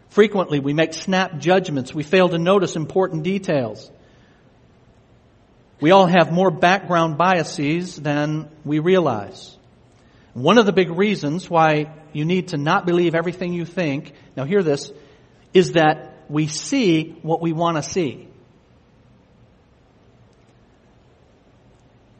Frequently, 0.08 0.60
we 0.60 0.72
make 0.72 0.94
snap 0.94 1.36
judgments. 1.40 1.94
We 1.94 2.04
fail 2.04 2.30
to 2.30 2.38
notice 2.38 2.74
important 2.74 3.22
details. 3.22 3.90
We 5.80 5.92
all 5.92 6.06
have 6.06 6.30
more 6.30 6.50
background 6.50 7.16
biases 7.16 7.96
than 7.96 8.50
we 8.64 8.80
realize. 8.80 9.56
One 10.34 10.58
of 10.58 10.66
the 10.66 10.72
big 10.72 10.90
reasons 10.90 11.48
why 11.48 11.92
you 12.12 12.24
need 12.24 12.48
to 12.48 12.58
not 12.58 12.84
believe 12.84 13.14
everything 13.14 13.54
you 13.54 13.64
think, 13.64 14.12
now 14.36 14.44
hear 14.44 14.62
this, 14.62 14.92
is 15.54 15.72
that 15.72 16.24
we 16.28 16.48
see 16.48 17.16
what 17.22 17.40
we 17.40 17.52
want 17.52 17.78
to 17.78 17.82
see. 17.82 18.28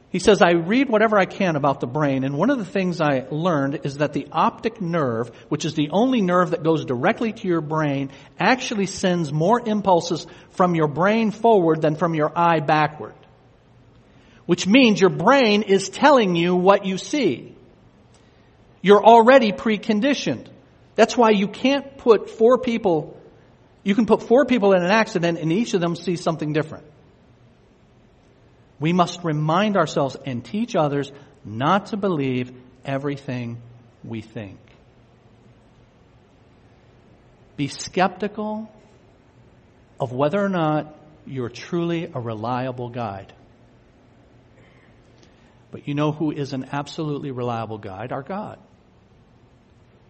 He 0.09 0.19
says, 0.19 0.41
I 0.41 0.53
read 0.53 0.89
whatever 0.89 1.17
I 1.17 1.23
can 1.23 1.55
about 1.55 1.79
the 1.79 1.87
brain, 1.87 2.25
and 2.25 2.35
one 2.37 2.49
of 2.49 2.57
the 2.57 2.65
things 2.65 2.99
I 2.99 3.27
learned 3.31 3.81
is 3.85 3.99
that 3.99 4.11
the 4.11 4.27
optic 4.29 4.81
nerve, 4.81 5.29
which 5.47 5.63
is 5.63 5.73
the 5.73 5.91
only 5.91 6.19
nerve 6.19 6.51
that 6.51 6.63
goes 6.63 6.83
directly 6.83 7.31
to 7.31 7.47
your 7.47 7.61
brain, 7.61 8.11
actually 8.37 8.87
sends 8.87 9.31
more 9.31 9.61
impulses 9.65 10.27
from 10.49 10.75
your 10.75 10.87
brain 10.87 11.31
forward 11.31 11.81
than 11.81 11.95
from 11.95 12.13
your 12.13 12.37
eye 12.37 12.59
backward 12.59 13.13
which 14.51 14.67
means 14.67 14.99
your 14.99 15.09
brain 15.09 15.61
is 15.61 15.87
telling 15.87 16.35
you 16.35 16.53
what 16.53 16.83
you 16.85 16.97
see. 16.97 17.55
You're 18.81 19.01
already 19.01 19.53
preconditioned. 19.53 20.45
That's 20.95 21.15
why 21.15 21.29
you 21.29 21.47
can't 21.47 21.97
put 21.97 22.29
four 22.29 22.57
people, 22.57 23.17
you 23.85 23.95
can 23.95 24.05
put 24.05 24.23
four 24.23 24.45
people 24.45 24.73
in 24.73 24.83
an 24.83 24.91
accident 24.91 25.39
and 25.39 25.53
each 25.53 25.73
of 25.73 25.79
them 25.79 25.95
sees 25.95 26.21
something 26.21 26.51
different. 26.51 26.83
We 28.77 28.91
must 28.91 29.23
remind 29.23 29.77
ourselves 29.77 30.17
and 30.25 30.43
teach 30.43 30.75
others 30.75 31.13
not 31.45 31.85
to 31.91 31.95
believe 31.95 32.51
everything 32.83 33.57
we 34.03 34.19
think. 34.19 34.59
Be 37.55 37.69
skeptical 37.69 38.69
of 39.97 40.11
whether 40.11 40.43
or 40.43 40.49
not 40.49 40.93
you're 41.25 41.47
truly 41.47 42.11
a 42.13 42.19
reliable 42.19 42.89
guide. 42.89 43.31
But 45.71 45.87
you 45.87 45.93
know 45.93 46.11
who 46.11 46.31
is 46.31 46.53
an 46.53 46.67
absolutely 46.71 47.31
reliable 47.31 47.77
guide? 47.77 48.11
Our 48.11 48.23
God 48.23 48.59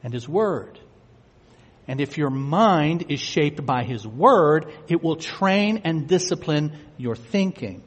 and 0.04 0.14
His 0.14 0.28
Word. 0.28 0.80
And 1.88 2.00
if 2.00 2.18
your 2.18 2.30
mind 2.30 3.06
is 3.10 3.20
shaped 3.20 3.66
by 3.66 3.84
His 3.84 4.06
Word, 4.06 4.72
it 4.88 5.04
will 5.04 5.16
train 5.16 5.82
and 5.84 6.08
discipline 6.08 6.78
your 6.98 7.16
thinking. 7.16 7.84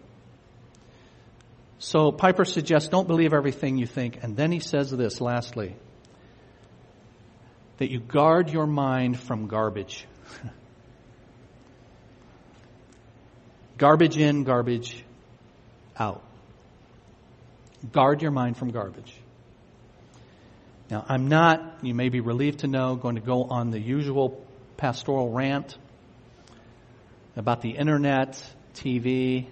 So 1.79 2.13
Piper 2.13 2.45
suggests 2.45 2.89
don't 2.89 3.07
believe 3.07 3.33
everything 3.33 3.77
you 3.77 3.87
think. 3.87 4.19
And 4.23 4.37
then 4.37 4.53
he 4.53 4.61
says 4.61 4.91
this 4.91 5.21
lastly 5.21 5.77
that 7.79 7.91
you 7.91 8.01
guard 8.01 8.51
your 8.51 8.67
mind 8.67 9.19
from 9.19 9.49
garbage. 9.49 10.07
garbage 13.79 14.17
in, 14.17 14.45
garbage 14.45 15.05
out. 15.99 16.23
Guard 17.93 18.23
your 18.23 18.31
mind 18.31 18.57
from 18.57 18.71
garbage. 18.71 19.13
Now, 20.91 21.05
I'm 21.09 21.29
not, 21.29 21.79
you 21.83 21.95
may 21.95 22.09
be 22.09 22.21
relieved 22.21 22.61
to 22.61 22.67
know, 22.67 22.95
going 22.95 23.17
to 23.17 23.21
go 23.21 23.45
on 23.45 23.71
the 23.71 23.81
usual 23.81 24.45
pastoral 24.77 25.31
rant 25.31 25.77
about 27.37 27.63
the 27.63 27.71
internet, 27.71 28.41
TV, 28.75 29.47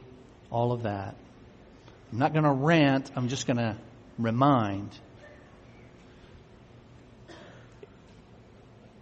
all 0.51 0.73
of 0.73 0.83
that. 0.83 1.15
I'm 2.13 2.19
not 2.19 2.33
going 2.33 2.45
to 2.45 2.51
rant, 2.51 3.11
I'm 3.17 3.29
just 3.29 3.47
going 3.47 3.57
to 3.57 3.77
remind. 4.19 4.91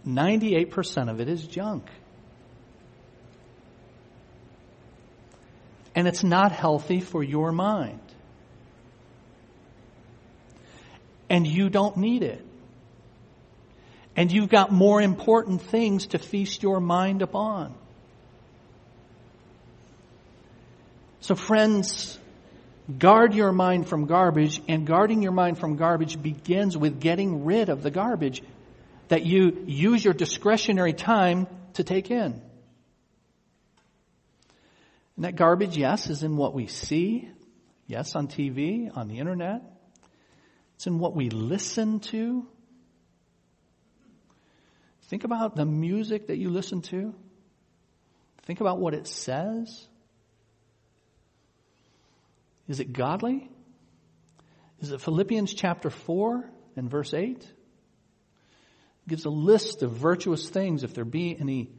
98% 0.07 1.09
of 1.09 1.19
it 1.19 1.27
is 1.27 1.45
junk. 1.45 1.85
And 5.93 6.07
it's 6.07 6.23
not 6.23 6.53
healthy 6.53 7.01
for 7.01 7.21
your 7.21 7.51
mind. 7.51 7.99
And 11.31 11.47
you 11.47 11.69
don't 11.69 11.95
need 11.95 12.23
it. 12.23 12.45
And 14.17 14.29
you've 14.29 14.49
got 14.49 14.69
more 14.69 15.01
important 15.01 15.61
things 15.61 16.07
to 16.07 16.19
feast 16.19 16.61
your 16.61 16.81
mind 16.81 17.21
upon. 17.21 17.73
So 21.21 21.35
friends, 21.35 22.19
guard 22.99 23.33
your 23.33 23.53
mind 23.53 23.87
from 23.87 24.07
garbage 24.07 24.61
and 24.67 24.85
guarding 24.85 25.21
your 25.21 25.31
mind 25.31 25.57
from 25.57 25.77
garbage 25.77 26.21
begins 26.21 26.75
with 26.75 26.99
getting 26.99 27.45
rid 27.45 27.69
of 27.69 27.81
the 27.81 27.91
garbage 27.91 28.43
that 29.07 29.25
you 29.25 29.63
use 29.65 30.03
your 30.03 30.13
discretionary 30.13 30.91
time 30.91 31.47
to 31.75 31.85
take 31.85 32.11
in. 32.11 32.41
And 35.15 35.25
that 35.25 35.37
garbage, 35.37 35.77
yes, 35.77 36.09
is 36.09 36.23
in 36.23 36.35
what 36.35 36.53
we 36.53 36.67
see. 36.67 37.29
Yes, 37.87 38.17
on 38.17 38.27
TV, 38.27 38.91
on 38.93 39.07
the 39.07 39.19
internet. 39.19 39.61
It's 40.81 40.87
in 40.87 40.97
what 40.97 41.15
we 41.15 41.29
listen 41.29 41.99
to. 41.99 42.47
Think 45.09 45.25
about 45.25 45.55
the 45.55 45.63
music 45.63 46.25
that 46.25 46.37
you 46.37 46.49
listen 46.49 46.81
to. 46.81 47.13
Think 48.47 48.61
about 48.61 48.79
what 48.79 48.95
it 48.95 49.05
says. 49.05 49.87
Is 52.67 52.79
it 52.79 52.93
godly? 52.93 53.47
Is 54.79 54.91
it 54.91 55.01
Philippians 55.01 55.53
chapter 55.53 55.91
4 55.91 56.49
and 56.75 56.89
verse 56.89 57.13
8? 57.13 57.37
It 57.37 57.47
gives 59.07 59.25
a 59.25 59.29
list 59.29 59.83
of 59.83 59.91
virtuous 59.91 60.49
things 60.49 60.83
if 60.83 60.95
there 60.95 61.05
be 61.05 61.37
any 61.39 61.69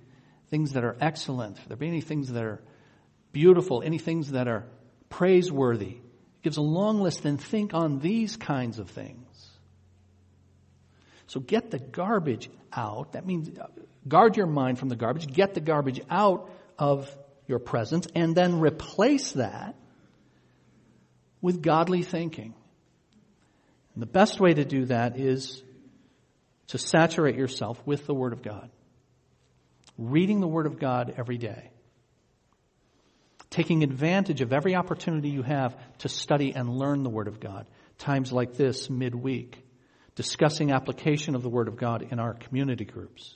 things 0.50 0.74
that 0.74 0.84
are 0.84 0.96
excellent, 1.00 1.58
if 1.58 1.66
there 1.66 1.76
be 1.76 1.88
any 1.88 2.02
things 2.02 2.30
that 2.30 2.44
are 2.44 2.62
beautiful, 3.32 3.82
any 3.82 3.98
things 3.98 4.30
that 4.30 4.46
are 4.46 4.64
praiseworthy. 5.08 6.01
Gives 6.42 6.56
a 6.56 6.62
long 6.62 7.00
list 7.00 7.24
and 7.24 7.40
think 7.40 7.72
on 7.74 7.98
these 7.98 8.36
kinds 8.36 8.78
of 8.78 8.90
things. 8.90 9.26
So 11.28 11.40
get 11.40 11.70
the 11.70 11.78
garbage 11.78 12.50
out. 12.72 13.12
That 13.12 13.24
means 13.24 13.48
uh, 13.58 13.66
guard 14.06 14.36
your 14.36 14.46
mind 14.46 14.78
from 14.78 14.88
the 14.88 14.96
garbage. 14.96 15.26
Get 15.26 15.54
the 15.54 15.60
garbage 15.60 16.00
out 16.10 16.50
of 16.78 17.10
your 17.46 17.58
presence 17.58 18.06
and 18.14 18.34
then 18.34 18.60
replace 18.60 19.32
that 19.32 19.76
with 21.40 21.62
godly 21.62 22.02
thinking. 22.02 22.54
And 23.94 24.02
the 24.02 24.06
best 24.06 24.40
way 24.40 24.54
to 24.54 24.64
do 24.64 24.86
that 24.86 25.18
is 25.18 25.62
to 26.68 26.78
saturate 26.78 27.36
yourself 27.36 27.80
with 27.86 28.06
the 28.06 28.14
Word 28.14 28.32
of 28.32 28.42
God. 28.42 28.70
Reading 29.98 30.40
the 30.40 30.46
Word 30.46 30.66
of 30.66 30.78
God 30.78 31.14
every 31.16 31.36
day. 31.36 31.70
Taking 33.52 33.82
advantage 33.82 34.40
of 34.40 34.50
every 34.54 34.74
opportunity 34.74 35.28
you 35.28 35.42
have 35.42 35.76
to 35.98 36.08
study 36.08 36.54
and 36.54 36.70
learn 36.70 37.02
the 37.02 37.10
Word 37.10 37.28
of 37.28 37.38
God. 37.38 37.66
Times 37.98 38.32
like 38.32 38.54
this, 38.54 38.88
midweek. 38.88 39.62
Discussing 40.14 40.72
application 40.72 41.34
of 41.34 41.42
the 41.42 41.50
Word 41.50 41.68
of 41.68 41.76
God 41.76 42.08
in 42.10 42.18
our 42.18 42.32
community 42.32 42.86
groups. 42.86 43.34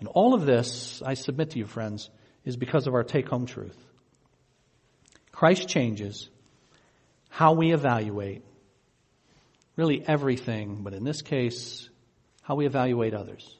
And 0.00 0.08
all 0.08 0.34
of 0.34 0.44
this, 0.44 1.00
I 1.06 1.14
submit 1.14 1.50
to 1.50 1.58
you, 1.60 1.66
friends, 1.66 2.10
is 2.44 2.56
because 2.56 2.88
of 2.88 2.94
our 2.94 3.04
take 3.04 3.28
home 3.28 3.46
truth. 3.46 3.78
Christ 5.30 5.68
changes 5.68 6.28
how 7.28 7.52
we 7.52 7.72
evaluate 7.72 8.44
really 9.76 10.02
everything, 10.04 10.82
but 10.82 10.94
in 10.94 11.04
this 11.04 11.22
case, 11.22 11.88
how 12.42 12.56
we 12.56 12.66
evaluate 12.66 13.14
others. 13.14 13.57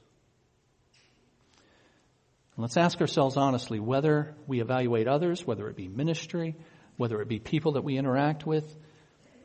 Let's 2.59 2.75
ask 2.75 2.99
ourselves 2.99 3.37
honestly 3.37 3.79
whether 3.79 4.35
we 4.45 4.59
evaluate 4.59 5.07
others, 5.07 5.47
whether 5.47 5.69
it 5.69 5.77
be 5.77 5.87
ministry, 5.87 6.57
whether 6.97 7.21
it 7.21 7.29
be 7.29 7.39
people 7.39 7.71
that 7.73 7.85
we 7.85 7.97
interact 7.97 8.45
with, 8.45 8.75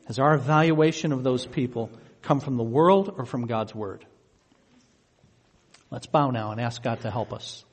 has 0.07 0.19
our 0.19 0.35
evaluation 0.35 1.13
of 1.13 1.23
those 1.23 1.45
people 1.45 1.89
come 2.21 2.41
from 2.41 2.57
the 2.57 2.63
world 2.63 3.15
or 3.17 3.25
from 3.25 3.47
God's 3.47 3.73
Word? 3.73 4.05
Let's 5.89 6.07
bow 6.07 6.31
now 6.31 6.51
and 6.51 6.59
ask 6.59 6.83
God 6.83 6.99
to 7.01 7.09
help 7.09 7.31
us. 7.31 7.63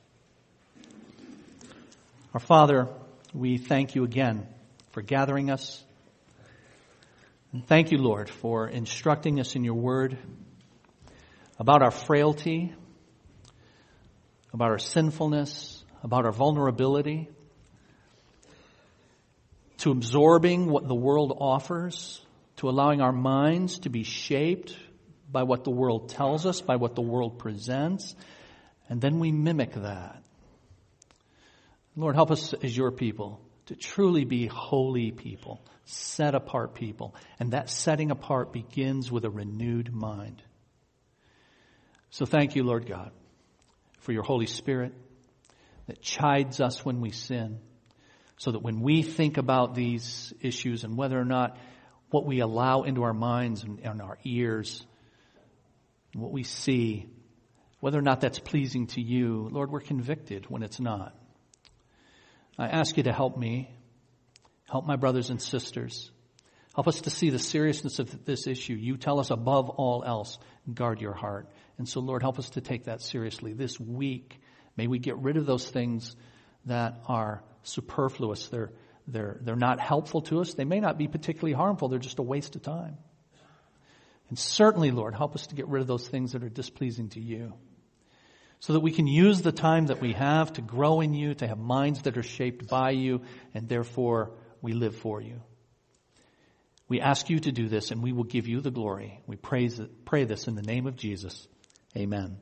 Our 2.33 2.39
Father, 2.39 2.87
we 3.33 3.57
thank 3.57 3.95
you 3.95 4.05
again 4.05 4.47
for 4.91 5.01
gathering 5.01 5.51
us. 5.51 5.83
And 7.51 7.67
thank 7.67 7.91
you, 7.91 7.97
Lord, 7.97 8.29
for 8.29 8.69
instructing 8.69 9.41
us 9.41 9.57
in 9.57 9.65
your 9.65 9.75
word 9.75 10.17
about 11.59 11.81
our 11.83 11.91
frailty, 11.91 12.73
about 14.53 14.69
our 14.69 14.79
sinfulness, 14.79 15.83
about 16.03 16.25
our 16.25 16.31
vulnerability, 16.31 17.29
to 19.79 19.91
absorbing 19.91 20.69
what 20.69 20.87
the 20.87 20.95
world 20.95 21.35
offers, 21.39 22.21
to 22.57 22.69
allowing 22.69 23.01
our 23.01 23.11
minds 23.11 23.79
to 23.79 23.89
be 23.89 24.03
shaped 24.03 24.77
by 25.31 25.43
what 25.43 25.63
the 25.63 25.71
world 25.71 26.09
tells 26.09 26.45
us, 26.45 26.61
by 26.61 26.75
what 26.75 26.95
the 26.95 27.01
world 27.01 27.39
presents, 27.39 28.15
and 28.87 29.01
then 29.01 29.19
we 29.19 29.31
mimic 29.31 29.73
that. 29.73 30.21
Lord, 31.95 32.15
help 32.15 32.31
us 32.31 32.53
as 32.53 32.75
your 32.75 32.91
people 32.91 33.41
to 33.67 33.75
truly 33.75 34.25
be 34.25 34.45
holy 34.47 35.11
people, 35.11 35.63
set 35.85 36.35
apart 36.35 36.73
people. 36.73 37.15
And 37.39 37.51
that 37.51 37.69
setting 37.69 38.11
apart 38.11 38.51
begins 38.51 39.11
with 39.11 39.25
a 39.25 39.29
renewed 39.29 39.93
mind. 39.93 40.41
So 42.09 42.25
thank 42.25 42.55
you, 42.55 42.63
Lord 42.63 42.85
God, 42.85 43.11
for 44.03 44.11
your 44.11 44.23
Holy 44.23 44.45
Spirit 44.45 44.93
that 45.87 46.01
chides 46.01 46.61
us 46.61 46.85
when 46.85 47.01
we 47.01 47.11
sin, 47.11 47.59
so 48.37 48.51
that 48.51 48.61
when 48.61 48.81
we 48.81 49.01
think 49.01 49.37
about 49.37 49.75
these 49.75 50.33
issues 50.41 50.83
and 50.83 50.97
whether 50.97 51.19
or 51.19 51.25
not 51.25 51.57
what 52.09 52.25
we 52.25 52.39
allow 52.39 52.83
into 52.83 53.03
our 53.03 53.13
minds 53.13 53.63
and, 53.63 53.79
and 53.79 54.01
our 54.01 54.17
ears, 54.23 54.85
and 56.13 56.21
what 56.21 56.31
we 56.31 56.43
see, 56.43 57.07
whether 57.79 57.97
or 57.97 58.03
not 58.03 58.21
that's 58.21 58.39
pleasing 58.39 58.87
to 58.87 59.01
you, 59.01 59.49
Lord, 59.51 59.71
we're 59.71 59.81
convicted 59.81 60.45
when 60.49 60.63
it's 60.63 60.79
not. 60.79 61.15
I 62.57 62.67
ask 62.67 62.97
you 62.97 63.03
to 63.03 63.11
help 63.11 63.37
me, 63.37 63.73
help 64.69 64.85
my 64.85 64.95
brothers 64.95 65.29
and 65.29 65.41
sisters. 65.41 66.11
Help 66.75 66.87
us 66.87 67.01
to 67.01 67.09
see 67.09 67.29
the 67.29 67.39
seriousness 67.39 67.99
of 67.99 68.25
this 68.25 68.47
issue. 68.47 68.73
You 68.73 68.97
tell 68.97 69.19
us 69.19 69.31
above 69.31 69.69
all 69.69 70.03
else, 70.05 70.37
guard 70.71 71.01
your 71.01 71.13
heart. 71.13 71.49
And 71.77 71.87
so, 71.87 71.99
Lord, 71.99 72.21
help 72.21 72.39
us 72.39 72.51
to 72.51 72.61
take 72.61 72.85
that 72.85 73.01
seriously. 73.01 73.53
This 73.53 73.79
week, 73.79 74.39
may 74.77 74.87
we 74.87 74.99
get 74.99 75.17
rid 75.17 75.37
of 75.37 75.45
those 75.45 75.67
things 75.67 76.15
that 76.65 77.01
are 77.07 77.43
superfluous. 77.63 78.47
They're, 78.47 78.71
they're, 79.07 79.37
they're 79.41 79.55
not 79.55 79.79
helpful 79.79 80.21
to 80.23 80.41
us. 80.41 80.53
They 80.53 80.65
may 80.65 80.79
not 80.79 80.97
be 80.97 81.07
particularly 81.07 81.53
harmful. 81.53 81.89
They're 81.89 81.99
just 81.99 82.19
a 82.19 82.23
waste 82.23 82.55
of 82.55 82.61
time. 82.61 82.97
And 84.29 84.37
certainly, 84.39 84.91
Lord, 84.91 85.13
help 85.13 85.35
us 85.35 85.47
to 85.47 85.55
get 85.55 85.67
rid 85.67 85.81
of 85.81 85.87
those 85.87 86.07
things 86.07 86.31
that 86.31 86.43
are 86.43 86.49
displeasing 86.49 87.09
to 87.09 87.19
you 87.19 87.53
so 88.63 88.73
that 88.73 88.79
we 88.79 88.91
can 88.91 89.07
use 89.07 89.41
the 89.41 89.51
time 89.51 89.87
that 89.87 89.99
we 89.99 90.13
have 90.13 90.53
to 90.53 90.61
grow 90.61 91.01
in 91.01 91.13
you, 91.13 91.33
to 91.33 91.45
have 91.45 91.59
minds 91.59 92.03
that 92.03 92.17
are 92.17 92.23
shaped 92.23 92.69
by 92.69 92.91
you, 92.91 93.21
and 93.53 93.67
therefore 93.67 94.31
we 94.61 94.71
live 94.71 94.95
for 94.95 95.21
you. 95.21 95.41
We 96.87 97.01
ask 97.01 97.29
you 97.29 97.41
to 97.41 97.51
do 97.51 97.67
this 97.67 97.91
and 97.91 98.01
we 98.01 98.13
will 98.13 98.23
give 98.23 98.47
you 98.47 98.61
the 98.61 98.71
glory. 98.71 99.19
We 99.27 99.35
praise, 99.35 99.81
pray 100.05 100.23
this 100.23 100.47
in 100.47 100.55
the 100.55 100.61
name 100.61 100.87
of 100.87 100.95
Jesus. 100.95 101.45
Amen. 101.97 102.39